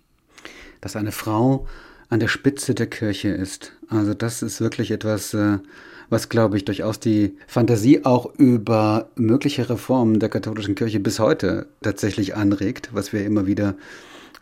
Dass 0.82 0.96
eine 0.96 1.12
Frau 1.12 1.68
an 2.10 2.20
der 2.20 2.28
Spitze 2.28 2.76
der 2.76 2.88
Kirche 2.88 3.30
ist. 3.30 3.74
Also 3.88 4.14
das 4.14 4.42
ist 4.42 4.62
wirklich 4.62 4.92
etwas, 4.92 5.34
äh, 5.34 5.60
was, 6.10 6.30
glaube 6.30 6.58
ich, 6.58 6.66
durchaus 6.66 7.00
die 7.00 7.36
Fantasie 7.48 8.06
auch 8.06 8.34
über 8.36 9.10
mögliche 9.16 9.70
Reformen 9.70 10.20
der 10.20 10.30
katholischen 10.30 10.76
Kirche 10.76 11.00
bis 11.00 11.20
heute 11.20 11.68
tatsächlich 11.82 12.36
anregt, 12.36 12.90
was 12.94 13.14
wir 13.14 13.26
immer 13.26 13.46
wieder 13.46 13.76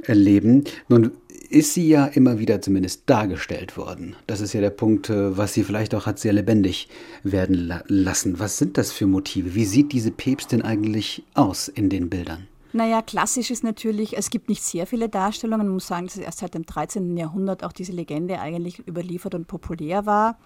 erleben. 0.03 0.63
Nun 0.87 1.11
ist 1.49 1.73
sie 1.73 1.87
ja 1.87 2.05
immer 2.05 2.39
wieder 2.39 2.61
zumindest 2.61 3.03
dargestellt 3.05 3.77
worden. 3.77 4.15
Das 4.27 4.41
ist 4.41 4.53
ja 4.53 4.61
der 4.61 4.69
Punkt, 4.69 5.09
äh, 5.09 5.37
was 5.37 5.53
sie 5.53 5.63
vielleicht 5.63 5.95
auch 5.95 6.05
hat 6.05 6.19
sehr 6.19 6.33
lebendig 6.33 6.89
werden 7.23 7.73
lassen. 7.87 8.39
Was 8.39 8.57
sind 8.57 8.77
das 8.77 8.91
für 8.91 9.07
Motive? 9.07 9.55
Wie 9.55 9.65
sieht 9.65 9.93
diese 9.93 10.11
Päpstin 10.11 10.61
eigentlich 10.61 11.23
aus 11.33 11.67
in 11.67 11.89
den 11.89 12.09
Bildern? 12.09 12.47
Naja, 12.73 13.01
klassisch 13.01 13.49
ist 13.49 13.63
natürlich, 13.63 14.17
es 14.17 14.29
gibt 14.29 14.49
nicht 14.49 14.61
sehr 14.61 14.85
viele 14.85 15.07
Darstellungen. 15.07 15.67
Man 15.67 15.75
muss 15.75 15.87
sagen, 15.87 16.05
dass 16.05 16.17
erst 16.17 16.39
seit 16.39 16.53
dem 16.53 16.65
13. 16.65 17.15
Jahrhundert 17.15 17.63
auch 17.63 17.71
diese 17.71 17.93
Legende 17.93 18.39
eigentlich 18.39 18.85
überliefert 18.85 19.33
und 19.35 19.47
populär 19.47 20.05
war. 20.05 20.37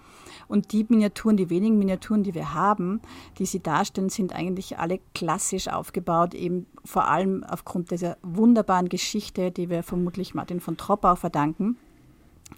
Und 0.48 0.72
die 0.72 0.84
Miniaturen, 0.88 1.36
die 1.36 1.50
wenigen 1.50 1.78
Miniaturen, 1.78 2.22
die 2.22 2.34
wir 2.34 2.54
haben, 2.54 3.00
die 3.38 3.46
sie 3.46 3.60
darstellen, 3.60 4.10
sind 4.10 4.34
eigentlich 4.34 4.78
alle 4.78 5.00
klassisch 5.14 5.68
aufgebaut, 5.68 6.34
eben 6.34 6.66
vor 6.84 7.08
allem 7.08 7.44
aufgrund 7.44 7.90
dieser 7.90 8.16
wunderbaren 8.22 8.88
Geschichte, 8.88 9.50
die 9.50 9.70
wir 9.70 9.82
vermutlich 9.82 10.34
Martin 10.34 10.60
von 10.60 10.76
Troppau 10.76 11.14
verdanken 11.16 11.76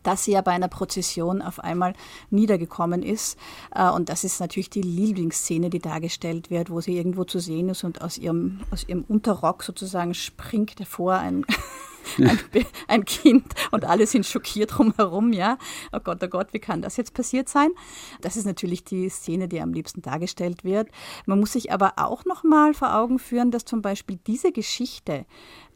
dass 0.03 0.25
sie 0.25 0.33
ja 0.33 0.41
bei 0.41 0.53
einer 0.53 0.69
Prozession 0.69 1.43
auf 1.43 1.61
einmal 1.61 1.95
niedergekommen 2.31 3.03
ist. 3.03 3.39
Äh, 3.75 3.89
und 3.91 4.09
das 4.09 4.25
ist 4.25 4.41
natürlich 4.41 4.71
die 4.71 4.83
Lieblingsszene, 4.83 5.71
die 5.71 5.79
dargestellt 5.79 6.51
wird, 6.51 6.71
wo 6.71 6.81
sie 6.81 6.97
irgendwo 6.97 7.25
zu 7.25 7.39
sehen 7.39 7.69
ist 7.69 7.85
und 7.85 8.03
aus 8.03 8.19
ihrem, 8.19 8.61
aus 8.71 8.89
ihrem 8.89 9.05
Unterrock 9.09 9.63
sozusagen 9.63 10.15
springt 10.15 10.79
hervor 10.79 11.15
ein, 11.15 11.45
ein, 12.19 12.39
ein, 12.89 13.05
Kind 13.05 13.55
und 13.71 13.85
alle 13.85 14.07
sind 14.07 14.27
schockiert 14.27 14.79
drumherum, 14.79 15.33
ja. 15.33 15.59
Oh 15.93 16.01
Gott, 16.03 16.23
oh 16.23 16.29
Gott, 16.29 16.49
wie 16.53 16.59
kann 16.59 16.83
das 16.83 16.97
jetzt 16.97 17.15
passiert 17.15 17.49
sein? 17.49 17.71
Das 18.21 18.37
ist 18.37 18.47
natürlich 18.47 18.85
die 18.85 19.09
Szene, 19.09 19.49
die 19.49 19.61
am 19.61 19.73
liebsten 19.73 20.03
dargestellt 20.03 20.65
wird. 20.65 20.89
Man 21.27 21.41
muss 21.41 21.53
sich 21.53 21.73
aber 21.73 21.95
auch 21.97 22.25
noch 22.25 22.45
mal 22.45 22.75
vor 22.75 22.95
Augen 22.95 23.19
führen, 23.19 23.51
dass 23.51 23.65
zum 23.65 23.83
Beispiel 23.83 24.19
diese 24.27 24.53
Geschichte 24.53 25.27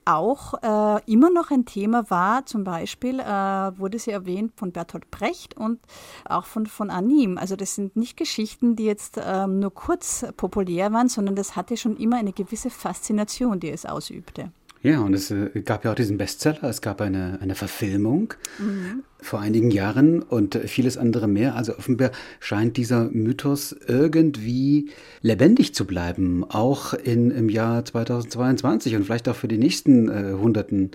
auch 0.08 0.54
äh, 0.62 1.02
immer 1.04 1.30
noch 1.30 1.50
ein 1.50 1.66
Thema 1.66 2.08
war. 2.10 2.46
Zum 2.46 2.64
Beispiel 2.64 3.20
äh, 3.20 3.24
wurde 3.24 3.98
sie 3.98 4.10
erwähnt 4.10 4.52
von 4.56 4.72
Bertolt 4.72 5.10
Brecht 5.10 5.56
und 5.56 5.80
auch 6.24 6.46
von, 6.46 6.66
von 6.66 6.90
Anim. 6.90 7.36
Also 7.36 7.56
das 7.56 7.74
sind 7.74 7.94
nicht 7.94 8.16
Geschichten, 8.16 8.74
die 8.74 8.84
jetzt 8.84 9.20
ähm, 9.22 9.60
nur 9.60 9.72
kurz 9.72 10.24
populär 10.36 10.92
waren, 10.92 11.08
sondern 11.08 11.36
das 11.36 11.56
hatte 11.56 11.76
schon 11.76 11.96
immer 11.96 12.16
eine 12.16 12.32
gewisse 12.32 12.70
Faszination, 12.70 13.60
die 13.60 13.70
es 13.70 13.84
ausübte. 13.84 14.50
Ja, 14.82 15.00
und 15.00 15.12
es 15.12 15.30
äh, 15.30 15.50
gab 15.64 15.84
ja 15.84 15.92
auch 15.92 15.96
diesen 15.96 16.18
Bestseller, 16.18 16.64
es 16.64 16.80
gab 16.80 17.00
eine, 17.00 17.38
eine 17.40 17.54
Verfilmung 17.54 18.34
mhm. 18.58 19.02
vor 19.20 19.40
einigen 19.40 19.70
Jahren 19.70 20.22
und 20.22 20.54
äh, 20.54 20.68
vieles 20.68 20.96
andere 20.96 21.26
mehr. 21.26 21.56
Also 21.56 21.76
offenbar 21.76 22.12
scheint 22.38 22.76
dieser 22.76 23.10
Mythos 23.10 23.74
irgendwie 23.86 24.90
lebendig 25.20 25.74
zu 25.74 25.84
bleiben, 25.84 26.44
auch 26.48 26.94
in, 26.94 27.30
im 27.30 27.48
Jahr 27.48 27.84
2022 27.84 28.94
und 28.94 29.04
vielleicht 29.04 29.28
auch 29.28 29.36
für 29.36 29.48
die 29.48 29.58
nächsten 29.58 30.08
äh, 30.08 30.34
Hunderten 30.34 30.92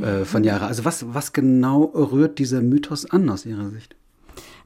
äh, 0.00 0.24
von 0.24 0.42
mhm. 0.42 0.48
Jahren. 0.48 0.68
Also 0.68 0.84
was, 0.84 1.06
was 1.14 1.32
genau 1.32 1.84
rührt 1.84 2.38
dieser 2.38 2.62
Mythos 2.62 3.06
an 3.06 3.28
aus 3.28 3.46
Ihrer 3.46 3.70
Sicht? 3.70 3.94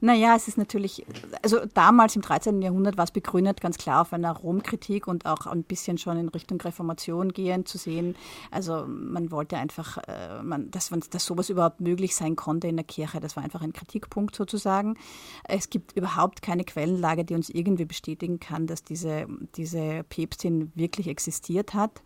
Naja, 0.01 0.35
es 0.35 0.47
ist 0.47 0.57
natürlich, 0.57 1.05
also 1.41 1.65
damals 1.73 2.15
im 2.15 2.21
13. 2.21 2.61
Jahrhundert 2.61 2.97
war 2.97 3.05
es 3.05 3.11
begründet 3.11 3.61
ganz 3.61 3.77
klar 3.77 4.01
auf 4.01 4.13
einer 4.13 4.31
Romkritik 4.31 5.07
und 5.07 5.25
auch 5.25 5.45
ein 5.45 5.63
bisschen 5.63 5.97
schon 5.97 6.17
in 6.17 6.29
Richtung 6.29 6.59
Reformation 6.61 7.31
gehen 7.31 7.65
zu 7.65 7.77
sehen. 7.77 8.15
Also 8.51 8.85
man 8.87 9.31
wollte 9.31 9.57
einfach, 9.57 9.97
äh, 10.07 10.41
man, 10.43 10.71
dass, 10.71 10.91
dass 11.09 11.25
sowas 11.25 11.49
überhaupt 11.49 11.81
möglich 11.81 12.15
sein 12.15 12.35
konnte 12.35 12.67
in 12.67 12.75
der 12.75 12.85
Kirche, 12.85 13.19
das 13.19 13.35
war 13.35 13.43
einfach 13.43 13.61
ein 13.61 13.73
Kritikpunkt 13.73 14.35
sozusagen. 14.35 14.97
Es 15.43 15.69
gibt 15.69 15.93
überhaupt 15.93 16.41
keine 16.41 16.63
Quellenlage, 16.63 17.25
die 17.25 17.35
uns 17.35 17.49
irgendwie 17.49 17.85
bestätigen 17.85 18.39
kann, 18.39 18.67
dass 18.67 18.83
diese, 18.83 19.27
diese 19.55 20.03
Päpstin 20.09 20.71
wirklich 20.75 21.07
existiert 21.07 21.73
hat. 21.73 22.01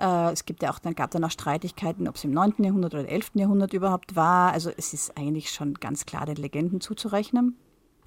Äh, 0.00 0.32
es 0.32 0.44
gibt 0.44 0.62
ja 0.62 0.72
auch, 0.72 0.78
dann 0.78 0.94
gab 0.94 1.10
dann 1.10 1.24
auch 1.24 1.30
Streitigkeiten, 1.30 2.08
ob 2.08 2.16
es 2.16 2.24
im 2.24 2.32
9. 2.32 2.54
Jahrhundert 2.58 2.94
oder 2.94 3.08
11. 3.08 3.32
Jahrhundert 3.34 3.72
überhaupt 3.72 4.16
war. 4.16 4.52
Also 4.52 4.70
es 4.76 4.92
ist 4.92 5.16
eigentlich 5.16 5.50
schon 5.50 5.74
ganz 5.74 6.06
klar 6.06 6.26
den 6.26 6.36
Legenden 6.36 6.80
zuzurechnen. 7.32 7.56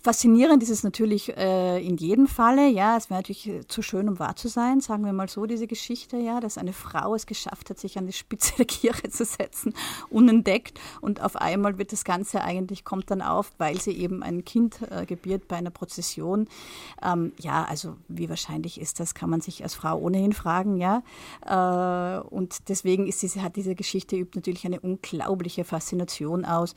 Faszinierend 0.06 0.62
ist 0.62 0.70
es 0.70 0.84
natürlich 0.84 1.36
äh, 1.36 1.84
in 1.84 1.98
jedem 1.98 2.28
Falle. 2.28 2.70
Ja, 2.70 2.96
es 2.96 3.10
wäre 3.10 3.22
natürlich 3.22 3.48
äh, 3.48 3.68
zu 3.68 3.82
schön, 3.82 4.08
um 4.08 4.20
wahr 4.20 4.36
zu 4.36 4.48
sein, 4.48 4.80
sagen 4.80 5.04
wir 5.04 5.14
mal 5.14 5.28
so, 5.28 5.48
diese 5.48 5.66
Geschichte, 5.66 6.18
ja, 6.18 6.40
dass 6.40 6.60
eine 6.60 6.74
Frau 6.74 7.16
es 7.16 7.26
geschafft 7.26 7.72
hat, 7.72 7.80
sich 7.80 7.98
an 7.98 8.06
die 8.06 8.14
Spitze 8.14 8.54
der 8.56 8.66
Kirche 8.68 9.10
zu 9.10 9.26
setzen, 9.26 9.74
unentdeckt. 10.12 10.80
Und 11.02 11.22
auf 11.24 11.36
einmal 11.38 11.80
wird 11.80 11.92
das 11.92 12.04
Ganze 12.04 12.42
eigentlich, 12.42 12.84
kommt 12.84 13.10
dann 13.10 13.24
auf, 13.24 13.52
weil 13.58 13.82
sie 13.82 13.94
eben 13.94 14.22
ein 14.22 14.46
Kind 14.46 14.80
äh, 14.92 15.08
gebiert 15.08 15.48
bei 15.48 15.56
einer 15.56 15.72
Prozession. 15.72 16.50
Ähm, 17.02 17.32
ja, 17.40 17.64
also 17.64 17.96
wie 18.08 18.30
wahrscheinlich 18.30 18.80
ist 18.80 19.00
das, 19.00 19.16
kann 19.16 19.32
man 19.32 19.42
sich 19.42 19.64
als 19.64 19.74
Frau 19.74 19.98
ohnehin 19.98 20.34
fragen, 20.34 20.78
ja. 20.78 21.02
Äh, 21.44 22.20
und 22.28 22.70
deswegen 22.70 23.08
ist 23.08 23.24
diese, 23.24 23.42
hat 23.42 23.56
diese 23.56 23.74
Geschichte 23.74 24.18
übt 24.18 24.38
natürlich 24.38 24.68
eine 24.68 24.82
unglaubliche 24.82 25.64
Faszination 25.64 26.46
aus. 26.46 26.76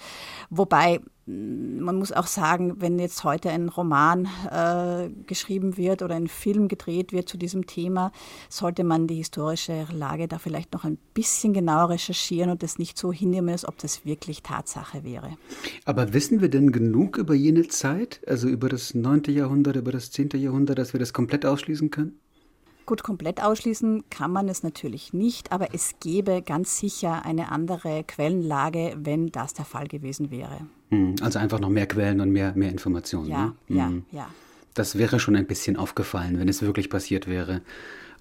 Wobei 0.49 1.03
man 1.29 1.97
muss 1.97 2.11
auch 2.11 2.27
sagen, 2.27 2.81
wenn 2.81 2.99
jetzt 2.99 3.23
heute 3.23 3.51
ein 3.51 3.69
Roman 3.69 4.29
äh, 4.51 5.11
geschrieben 5.27 5.77
wird 5.77 6.03
oder 6.03 6.15
ein 6.15 6.27
Film 6.27 6.69
gedreht 6.69 7.13
wird 7.13 7.29
zu 7.29 7.37
diesem 7.37 7.67
Thema, 7.67 8.13
sollte 8.49 8.83
man 8.83 9.07
die 9.07 9.17
historische 9.17 9.87
Lage 9.93 10.27
da 10.27 10.39
vielleicht 10.39 10.73
noch 10.73 10.85
ein 10.85 10.97
bisschen 11.13 11.53
genauer 11.53 11.91
recherchieren 11.91 12.51
und 12.51 12.63
das 12.63 12.79
nicht 12.79 12.97
so 12.97 13.13
hinnehmen, 13.13 13.51
als 13.51 13.69
ob 13.69 13.77
das 13.77 14.07
wirklich 14.07 14.43
Tatsache 14.43 15.05
wäre. 15.05 15.37
Aber 15.85 16.15
wissen 16.15 16.41
wir 16.41 16.49
denn 16.49 16.73
genug 16.73 17.19
über 17.19 17.35
jene 17.35 17.69
Zeit, 17.69 18.21
also 18.27 18.49
über 18.49 18.71
das 18.71 18.95
9. 18.95 19.25
Jahrhundert, 19.29 19.77
über 19.77 19.93
das 19.93 20.11
10. 20.11 20.31
Jahrhundert, 20.35 20.79
dass 20.79 20.95
wir 20.95 21.01
das 21.01 21.13
komplett 21.13 21.45
ausschließen 21.45 21.91
können? 21.91 22.19
Gut, 22.87 23.03
komplett 23.03 23.43
ausschließen 23.43 24.05
kann 24.09 24.33
man 24.33 24.49
es 24.49 24.63
natürlich 24.63 25.13
nicht, 25.13 25.53
aber 25.53 25.75
es 25.75 25.97
gäbe 26.01 26.41
ganz 26.41 26.79
sicher 26.79 27.27
eine 27.27 27.53
andere 27.53 28.03
Quellenlage, 28.05 28.97
wenn 28.97 29.27
das 29.27 29.53
der 29.53 29.67
Fall 29.67 29.89
gewesen 29.89 30.31
wäre. 30.31 30.67
Hm, 30.91 31.17
also 31.21 31.39
einfach 31.39 31.61
noch 31.61 31.69
mehr 31.69 31.87
Quellen 31.87 32.21
und 32.21 32.31
mehr, 32.31 32.53
mehr 32.55 32.71
Informationen. 32.71 33.29
Ja, 33.29 33.55
ne? 33.69 33.77
ja, 33.79 33.87
hm. 33.87 34.05
ja. 34.13 34.29
Das 34.75 34.97
wäre 34.97 35.19
schon 35.19 35.37
ein 35.37 35.47
bisschen 35.47 35.77
aufgefallen, 35.77 36.39
wenn 36.39 36.49
es 36.49 36.63
wirklich 36.63 36.89
passiert 36.89 37.27
wäre. 37.27 37.63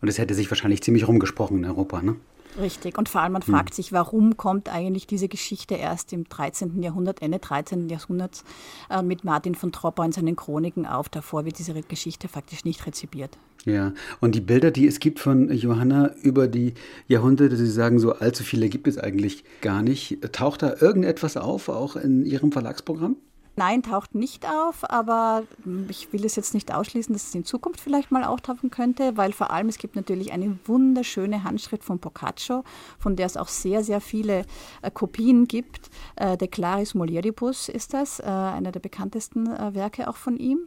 Und 0.02 0.08
es 0.08 0.18
hätte 0.18 0.34
sich 0.34 0.50
wahrscheinlich 0.50 0.82
ziemlich 0.82 1.08
rumgesprochen 1.08 1.58
in 1.58 1.66
Europa, 1.66 2.02
ne? 2.02 2.16
Richtig. 2.60 2.98
Und 2.98 3.10
vor 3.10 3.22
allem 3.22 3.34
man 3.34 3.42
hm. 3.42 3.54
fragt 3.54 3.74
sich, 3.74 3.92
warum 3.92 4.38
kommt 4.38 4.70
eigentlich 4.70 5.08
diese 5.08 5.28
Geschichte 5.28 5.76
erst 5.76 6.14
im 6.14 6.28
13. 6.28 6.82
Jahrhundert, 6.82 7.22
Ende 7.22 7.40
13. 7.40 7.90
Jahrhunderts 7.90 8.44
äh, 8.90 9.02
mit 9.02 9.24
Martin 9.24 9.56
von 9.56 9.72
Tropper 9.72 10.06
in 10.06 10.12
seinen 10.12 10.36
Chroniken 10.36 10.86
auf. 10.86 11.10
Davor 11.10 11.46
wird 11.46 11.60
diese 11.60 11.74
Geschichte 11.82 12.28
faktisch 12.28 12.66
nicht 12.66 12.86
rezipiert. 12.86 13.38
Ja, 13.66 13.94
und 14.22 14.34
die 14.34 14.42
Bilder, 14.42 14.72
die 14.72 14.88
es 14.88 15.00
gibt 15.00 15.20
von 15.20 15.52
Johanna 15.52 16.14
über 16.22 16.48
die 16.48 16.74
Jahrhunderte, 17.08 17.58
Sie 17.58 17.68
sagen, 17.68 18.00
so 18.00 18.14
allzu 18.14 18.44
viele 18.44 18.70
gibt 18.70 18.88
es 18.88 18.98
eigentlich 18.98 19.44
gar 19.62 19.82
nicht. 19.82 20.20
Taucht 20.32 20.62
da 20.62 20.76
irgendetwas 20.80 21.36
auf, 21.36 21.68
auch 21.68 21.98
in 21.98 22.26
Ihrem 22.26 22.52
Verlagsprogramm? 22.52 23.18
Nein, 23.58 23.82
taucht 23.82 24.14
nicht 24.14 24.46
auf, 24.48 24.88
aber 24.88 25.42
ich 25.90 26.14
will 26.14 26.24
es 26.26 26.36
jetzt 26.36 26.54
nicht 26.54 26.72
ausschließen, 26.72 27.12
dass 27.12 27.30
es 27.30 27.34
in 27.34 27.44
Zukunft 27.44 27.82
vielleicht 27.82 28.12
mal 28.12 28.24
auftauchen 28.24 28.70
könnte, 28.70 29.18
weil 29.18 29.34
vor 29.34 29.50
allem 29.50 29.68
es 29.68 29.80
gibt 29.80 29.96
natürlich 29.96 30.32
eine 30.32 30.60
wunderschöne 30.66 31.44
Handschrift 31.44 31.84
von 31.84 31.98
Boccaccio, 31.98 32.64
von 33.00 33.16
der 33.16 33.26
es 33.26 33.36
auch 33.36 33.48
sehr, 33.48 33.84
sehr 33.84 34.00
viele 34.00 34.46
äh, 34.84 34.92
Kopien 34.92 35.48
gibt. 35.48 35.90
Äh, 36.18 36.38
De 36.38 36.48
Claris 36.48 36.94
Mulieribus 36.94 37.68
ist 37.68 37.96
das, 37.96 38.20
äh, 38.20 38.26
einer 38.26 38.72
der 38.72 38.80
bekanntesten 38.80 39.48
äh, 39.48 39.74
Werke 39.74 40.08
auch 40.08 40.18
von 40.18 40.38
ihm. 40.38 40.60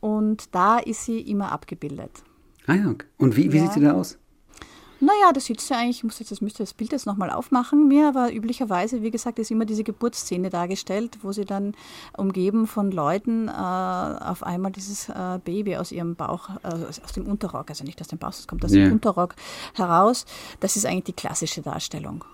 Und 0.00 0.54
da 0.54 0.78
ist 0.78 1.06
sie 1.06 1.22
immer 1.22 1.52
abgebildet. 1.52 2.22
Ah 2.66 2.74
ja, 2.74 2.94
und 3.16 3.36
wie, 3.38 3.50
wie 3.50 3.56
ja. 3.56 3.62
sieht 3.62 3.72
sie 3.72 3.80
da 3.80 3.94
aus? 3.94 4.18
Naja, 5.00 5.32
das 5.32 5.46
sieht 5.46 5.66
ja 5.68 5.78
eigentlich, 5.78 5.98
ich 5.98 6.04
muss 6.04 6.18
jetzt, 6.18 6.30
das 6.30 6.42
müsste 6.42 6.62
das 6.62 6.74
Bild 6.74 6.92
jetzt 6.92 7.06
nochmal 7.06 7.30
aufmachen 7.30 7.88
mir, 7.88 8.08
aber 8.08 8.32
üblicherweise, 8.32 9.02
wie 9.02 9.10
gesagt, 9.10 9.38
ist 9.38 9.50
immer 9.50 9.64
diese 9.64 9.82
Geburtsszene 9.82 10.50
dargestellt, 10.50 11.18
wo 11.22 11.32
sie 11.32 11.46
dann 11.46 11.74
umgeben 12.16 12.66
von 12.66 12.90
Leuten 12.90 13.48
äh, 13.48 13.50
auf 13.50 14.42
einmal 14.42 14.72
dieses 14.72 15.08
äh, 15.08 15.38
Baby 15.42 15.76
aus 15.76 15.90
ihrem 15.90 16.16
Bauch, 16.16 16.50
äh, 16.62 16.68
aus 16.68 17.12
dem 17.14 17.26
Unterrock, 17.26 17.70
also 17.70 17.84
nicht 17.84 18.00
aus 18.00 18.08
dem 18.08 18.18
Bauch, 18.18 18.30
es 18.30 18.46
kommt 18.46 18.64
aus 18.64 18.72
yeah. 18.72 18.88
dem 18.88 18.92
Unterrock 18.92 19.34
heraus. 19.74 20.26
Das 20.60 20.76
ist 20.76 20.84
eigentlich 20.84 21.04
die 21.04 21.12
klassische 21.14 21.62
Darstellung. 21.62 22.24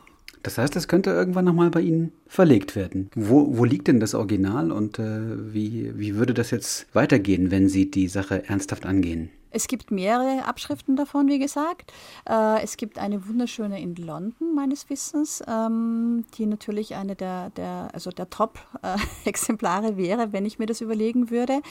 Das 0.42 0.58
heißt, 0.58 0.76
das 0.76 0.86
könnte 0.86 1.10
irgendwann 1.10 1.44
nochmal 1.44 1.70
bei 1.70 1.80
Ihnen 1.80 2.12
verlegt 2.28 2.76
werden. 2.76 3.10
Wo, 3.16 3.58
wo 3.58 3.64
liegt 3.64 3.88
denn 3.88 3.98
das 3.98 4.14
Original 4.14 4.70
und 4.70 4.98
äh, 4.98 5.52
wie, 5.52 5.92
wie 5.98 6.16
würde 6.16 6.34
das 6.34 6.50
jetzt 6.50 6.86
weitergehen, 6.94 7.50
wenn 7.50 7.68
Sie 7.68 7.90
die 7.90 8.06
Sache 8.06 8.48
ernsthaft 8.48 8.86
angehen? 8.86 9.30
Es 9.56 9.68
gibt 9.68 9.90
mehrere 9.90 10.44
Abschriften 10.44 10.96
davon, 10.96 11.28
wie 11.28 11.38
gesagt. 11.38 11.90
Äh, 12.28 12.62
es 12.62 12.76
gibt 12.76 12.98
eine 12.98 13.26
wunderschöne 13.26 13.80
in 13.80 13.96
London, 13.96 14.54
meines 14.54 14.90
Wissens, 14.90 15.42
ähm, 15.48 16.26
die 16.36 16.44
natürlich 16.44 16.94
eine 16.94 17.16
der, 17.16 17.48
der, 17.56 17.88
also 17.94 18.10
der 18.10 18.28
Top-Exemplare 18.28 19.96
wäre, 19.96 20.34
wenn 20.34 20.44
ich 20.44 20.58
mir 20.58 20.66
das 20.66 20.82
überlegen 20.82 21.30
würde. 21.30 21.62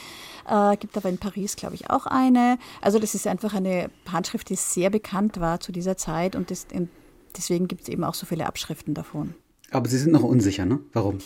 Äh, 0.48 0.76
gibt 0.78 0.96
aber 0.96 1.08
in 1.08 1.18
Paris, 1.18 1.54
glaube 1.54 1.76
ich, 1.76 1.88
auch 1.88 2.06
eine. 2.06 2.58
Also 2.80 2.98
das 2.98 3.14
ist 3.14 3.28
einfach 3.28 3.54
eine 3.54 3.88
Handschrift, 4.10 4.50
die 4.50 4.56
sehr 4.56 4.90
bekannt 4.90 5.38
war 5.38 5.60
zu 5.60 5.70
dieser 5.70 5.96
Zeit 5.96 6.34
und 6.34 6.50
deswegen 6.50 7.68
gibt 7.68 7.82
es 7.82 7.88
eben 7.88 8.02
auch 8.02 8.14
so 8.14 8.26
viele 8.26 8.46
Abschriften 8.46 8.94
davon. 8.94 9.36
Aber 9.70 9.88
Sie 9.88 9.98
sind 9.98 10.10
noch 10.10 10.24
unsicher, 10.24 10.64
ne? 10.64 10.80
Warum? 10.92 11.18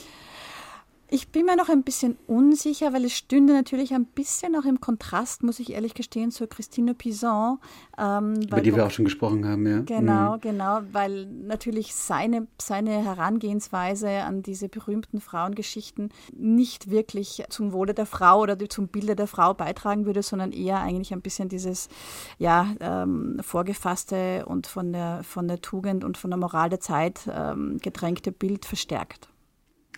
Ich 1.12 1.28
bin 1.30 1.44
mir 1.44 1.56
noch 1.56 1.68
ein 1.68 1.82
bisschen 1.82 2.16
unsicher, 2.28 2.92
weil 2.92 3.04
es 3.04 3.14
stünde 3.14 3.52
natürlich 3.52 3.92
ein 3.94 4.04
bisschen 4.04 4.54
auch 4.54 4.64
im 4.64 4.80
Kontrast, 4.80 5.42
muss 5.42 5.58
ich 5.58 5.72
ehrlich 5.72 5.94
gestehen, 5.94 6.30
zur 6.30 6.48
Christine 6.48 6.94
Pizan. 6.94 7.58
Ähm, 7.98 8.36
Über 8.42 8.60
die 8.60 8.76
wir 8.76 8.86
auch 8.86 8.92
schon 8.92 9.06
gesprochen 9.06 9.44
haben, 9.44 9.66
ja. 9.66 9.80
Genau, 9.80 10.36
mhm. 10.36 10.40
genau, 10.40 10.80
weil 10.92 11.26
natürlich 11.26 11.96
seine, 11.96 12.46
seine 12.62 13.04
Herangehensweise 13.04 14.08
an 14.22 14.44
diese 14.44 14.68
berühmten 14.68 15.20
Frauengeschichten 15.20 16.10
nicht 16.32 16.90
wirklich 16.90 17.42
zum 17.48 17.72
Wohle 17.72 17.92
der 17.92 18.06
Frau 18.06 18.42
oder 18.42 18.56
zum 18.68 18.86
Bilde 18.86 19.16
der 19.16 19.26
Frau 19.26 19.52
beitragen 19.52 20.06
würde, 20.06 20.22
sondern 20.22 20.52
eher 20.52 20.78
eigentlich 20.78 21.12
ein 21.12 21.22
bisschen 21.22 21.48
dieses 21.48 21.88
ja, 22.38 22.72
ähm, 22.78 23.38
vorgefasste 23.42 24.46
und 24.46 24.68
von 24.68 24.92
der, 24.92 25.24
von 25.24 25.48
der 25.48 25.60
Tugend 25.60 26.04
und 26.04 26.18
von 26.18 26.30
der 26.30 26.38
Moral 26.38 26.68
der 26.68 26.78
Zeit 26.78 27.28
ähm, 27.28 27.78
gedrängte 27.82 28.30
Bild 28.30 28.64
verstärkt. 28.64 29.28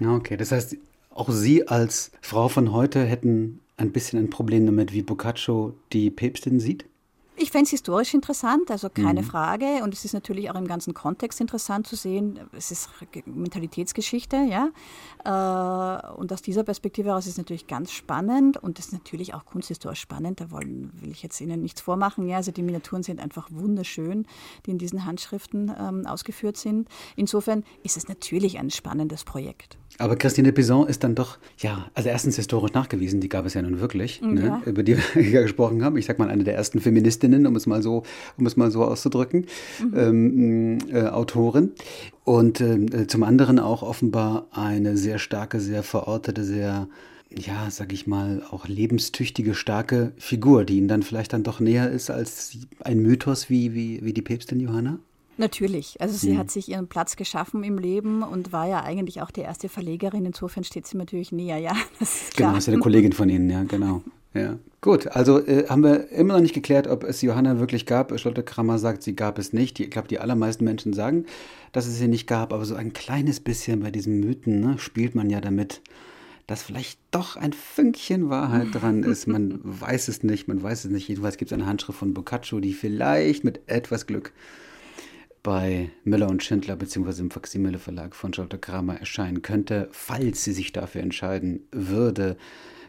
Okay, 0.01 0.38
das 0.38 0.53
heißt, 0.53 0.79
auch 1.14 1.31
Sie 1.31 1.68
als 1.68 2.11
Frau 2.20 2.48
von 2.48 2.72
heute 2.72 3.05
hätten 3.05 3.61
ein 3.77 3.92
bisschen 3.92 4.18
ein 4.18 4.31
Problem 4.31 4.66
damit, 4.66 4.92
wie 4.92 5.03
Boccaccio 5.03 5.75
die 5.92 6.11
Päpstin 6.11 6.61
sieht? 6.61 6.87
Ich 7.42 7.50
fände 7.50 7.64
es 7.64 7.70
historisch 7.70 8.14
interessant, 8.14 8.70
also 8.70 8.88
keine 8.88 9.22
mhm. 9.22 9.26
Frage. 9.26 9.83
Und 9.83 9.92
es 9.92 10.05
ist 10.05 10.12
natürlich 10.12 10.48
auch 10.48 10.55
im 10.55 10.68
ganzen 10.68 10.94
Kontext 10.94 11.40
interessant 11.40 11.88
zu 11.88 11.96
sehen. 11.96 12.38
Es 12.57 12.70
ist 12.70 12.88
Mentalitätsgeschichte, 13.26 14.37
ja. 14.37 14.68
Äh, 15.24 16.12
und 16.14 16.33
aus 16.33 16.40
dieser 16.40 16.62
Perspektive 16.62 17.09
heraus 17.09 17.26
ist 17.26 17.33
es 17.33 17.38
natürlich 17.38 17.66
ganz 17.66 17.90
spannend 17.90 18.59
und 18.59 18.78
es 18.78 18.87
ist 18.87 18.92
natürlich 18.92 19.35
auch 19.35 19.44
kunsthistorisch 19.44 20.00
spannend. 20.00 20.40
Da 20.40 20.52
wollen, 20.52 20.92
will 21.00 21.11
ich 21.11 21.24
jetzt 21.24 21.40
Ihnen 21.40 21.62
nichts 21.62 21.81
vormachen. 21.81 22.28
Ja, 22.28 22.37
also 22.37 22.52
die 22.52 22.62
Miniaturen 22.62 23.02
sind 23.02 23.18
einfach 23.18 23.48
wunderschön, 23.50 24.24
die 24.64 24.70
in 24.70 24.78
diesen 24.78 25.05
Handschriften 25.05 25.72
ähm, 25.76 26.07
ausgeführt 26.07 26.57
sind. 26.57 26.87
Insofern 27.16 27.64
ist 27.83 27.96
es 27.96 28.07
natürlich 28.07 28.61
ein 28.61 28.70
spannendes 28.70 29.24
Projekt. 29.24 29.78
Aber 29.98 30.16
Christine 30.16 30.52
Pison 30.52 30.87
ist 30.87 31.05
dann 31.05 31.14
doch, 31.14 31.38
ja, 31.59 31.87
also 31.94 32.09
erstens 32.09 32.37
historisch 32.37 32.72
nachgewiesen, 32.72 33.20
die 33.20 33.28
gab 33.28 33.44
es 33.46 33.55
ja 33.55 33.62
nun 33.62 33.81
wirklich, 33.81 34.20
ja. 34.20 34.26
Ne, 34.26 34.62
über 34.64 34.83
die 34.83 34.96
wir 35.14 35.42
gesprochen 35.42 35.85
haben. 35.85 35.96
Ich 35.96 36.07
sag 36.07 36.18
mal, 36.18 36.31
eine 36.31 36.44
der 36.44 36.55
ersten 36.55 36.81
Feministinnen, 36.81 37.32
um 37.35 37.57
es 37.57 37.66
mal 37.66 37.83
so, 37.83 38.03
um 38.38 38.47
es 38.47 38.57
mal 38.57 38.71
so 38.71 38.85
auszudrücken, 38.85 39.47
mhm. 39.81 39.99
ähm, 39.99 40.79
äh, 40.92 41.09
Autorin. 41.09 41.73
Und 42.25 42.61
äh, 42.61 43.07
zum 43.07 43.23
anderen 43.23 43.59
auch 43.59 43.83
offenbar 43.83 44.47
eine 44.53 44.97
sehr 44.97 45.18
starke, 45.18 45.61
sehr 45.61 45.83
verortete, 45.83 46.45
sehr 46.45 46.88
ja, 47.38 47.71
sag 47.71 47.92
ich 47.92 48.07
mal, 48.07 48.42
auch 48.51 48.68
lebenstüchtige, 48.68 49.55
starke 49.55 50.12
Figur, 50.18 50.64
die 50.64 50.77
ihnen 50.77 50.88
dann 50.88 51.03
vielleicht 51.03 51.33
dann 51.33 51.42
doch 51.42 51.61
näher 51.61 51.90
ist 51.90 52.11
als 52.11 52.59
ein 52.81 53.01
Mythos 53.01 53.49
wie, 53.49 53.75
wie, 53.75 54.05
wie 54.05 54.12
die 54.12 54.23
Päpstin 54.23 54.61
Johanna? 54.61 54.99
Natürlich. 55.38 56.01
Also 56.01 56.16
sie 56.16 56.33
mhm. 56.33 56.38
hat 56.38 56.51
sich 56.51 56.68
ihren 56.68 56.88
Platz 56.88 57.16
geschaffen 57.16 57.64
im 57.64 57.79
Leben 57.79 58.23
und 58.23 58.53
war 58.53 58.68
ja 58.68 58.83
eigentlich 58.83 59.23
auch 59.23 59.31
die 59.31 59.40
erste 59.40 59.68
Verlegerin. 59.68 60.27
Insofern 60.27 60.62
steht 60.62 60.87
sie 60.87 60.97
natürlich 60.97 61.33
näher, 61.33 61.59
ja. 61.59 61.73
Das 61.99 62.23
ist 62.23 62.37
klar. 62.37 62.51
Genau, 62.51 62.59
ist 62.59 62.66
ja 62.66 62.75
eine 62.75 62.83
Kollegin 62.83 63.12
von 63.12 63.29
Ihnen, 63.29 63.49
ja, 63.49 63.64
genau. 63.64 64.03
Ja. 64.35 64.59
Gut, 64.81 65.07
also 65.09 65.38
äh, 65.47 65.68
haben 65.68 65.85
wir 65.85 66.11
immer 66.11 66.35
noch 66.35 66.40
nicht 66.40 66.55
geklärt, 66.55 66.88
ob 66.88 67.05
es 67.05 67.23
Johanna 67.23 67.61
wirklich 67.61 67.87
gab. 67.87 68.18
Charlotte 68.18 68.42
Krammer 68.42 68.79
sagt, 68.79 69.03
sie 69.03 69.14
gab 69.14 69.38
es 69.38 69.53
nicht. 69.53 69.79
Ich 69.79 69.90
glaube, 69.90 70.09
die 70.09 70.18
allermeisten 70.18 70.64
Menschen 70.64 70.92
sagen, 70.92 71.27
dass 71.73 71.87
es 71.87 71.99
sie 71.99 72.09
nicht 72.09 72.27
gab. 72.27 72.53
Aber 72.53 72.64
so 72.64 72.75
ein 72.75 72.92
kleines 72.92 73.40
bisschen 73.40 73.81
bei 73.81 73.90
diesen 73.90 74.21
Mythen 74.21 74.61
ne, 74.61 74.79
spielt 74.79 75.14
man 75.14 75.31
ja 75.31 75.40
damit, 75.40 75.83
dass 76.47 76.62
vielleicht 76.62 76.99
doch 77.12 77.37
ein 77.37 77.53
Fünkchen 77.53 78.29
Wahrheit 78.29 78.68
dran 78.73 79.03
ist. 79.05 79.29
Man 79.29 79.61
weiß 79.62 80.09
es 80.09 80.25
nicht, 80.25 80.49
man 80.49 80.62
weiß 80.62 80.87
es 80.87 80.90
nicht. 80.90 81.09
Jedenfalls 81.09 81.37
gibt 81.37 81.53
es 81.53 81.55
eine 81.57 81.66
Handschrift 81.66 81.99
von 81.99 82.14
Boccaccio, 82.14 82.59
die 82.59 82.73
vielleicht 82.73 83.45
mit 83.45 83.61
etwas 83.66 84.07
Glück 84.07 84.33
bei 85.42 85.90
Müller 86.05 86.29
und 86.29 86.42
Schindler 86.42 86.77
bzw. 86.77 87.21
im 87.21 87.31
Faximile 87.31 87.79
Verlag 87.79 88.14
von 88.14 88.33
Charlotte 88.33 88.59
Kramer 88.59 88.97
erscheinen 88.97 89.42
könnte, 89.42 89.88
falls 89.92 90.45
sie 90.45 90.53
sich 90.53 90.73
dafür 90.73 91.03
entscheiden 91.03 91.66
würde. 91.73 92.37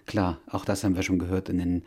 Klar, 0.05 0.39
auch 0.47 0.65
das 0.65 0.83
haben 0.83 0.95
wir 0.95 1.03
schon 1.03 1.19
gehört 1.19 1.49
in 1.49 1.57
den 1.57 1.83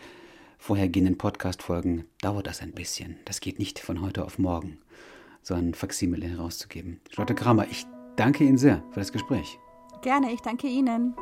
vorhergehenden 0.58 1.18
Podcast-Folgen. 1.18 2.04
Dauert 2.20 2.46
das 2.46 2.62
ein 2.62 2.72
bisschen. 2.72 3.16
Das 3.24 3.40
geht 3.40 3.58
nicht 3.58 3.78
von 3.78 4.00
heute 4.00 4.24
auf 4.24 4.38
morgen, 4.38 4.78
so 5.42 5.54
ein 5.54 5.74
Faximile 5.74 6.26
herauszugeben. 6.26 7.00
Charlotte 7.10 7.34
Kramer, 7.34 7.66
ich 7.70 7.86
danke 8.16 8.44
Ihnen 8.44 8.58
sehr 8.58 8.82
für 8.90 9.00
das 9.00 9.12
Gespräch. 9.12 9.58
Gerne, 10.02 10.32
ich 10.32 10.40
danke 10.40 10.66
Ihnen. 10.66 11.14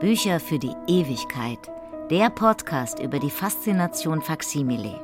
Bücher 0.00 0.40
für 0.40 0.58
die 0.58 0.74
Ewigkeit. 0.86 1.58
Der 2.10 2.30
Podcast 2.30 3.00
über 3.00 3.18
die 3.18 3.30
Faszination 3.30 4.20
Faksimile. 4.20 5.00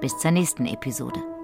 Bis 0.00 0.16
zur 0.18 0.30
nächsten 0.30 0.66
Episode. 0.66 1.37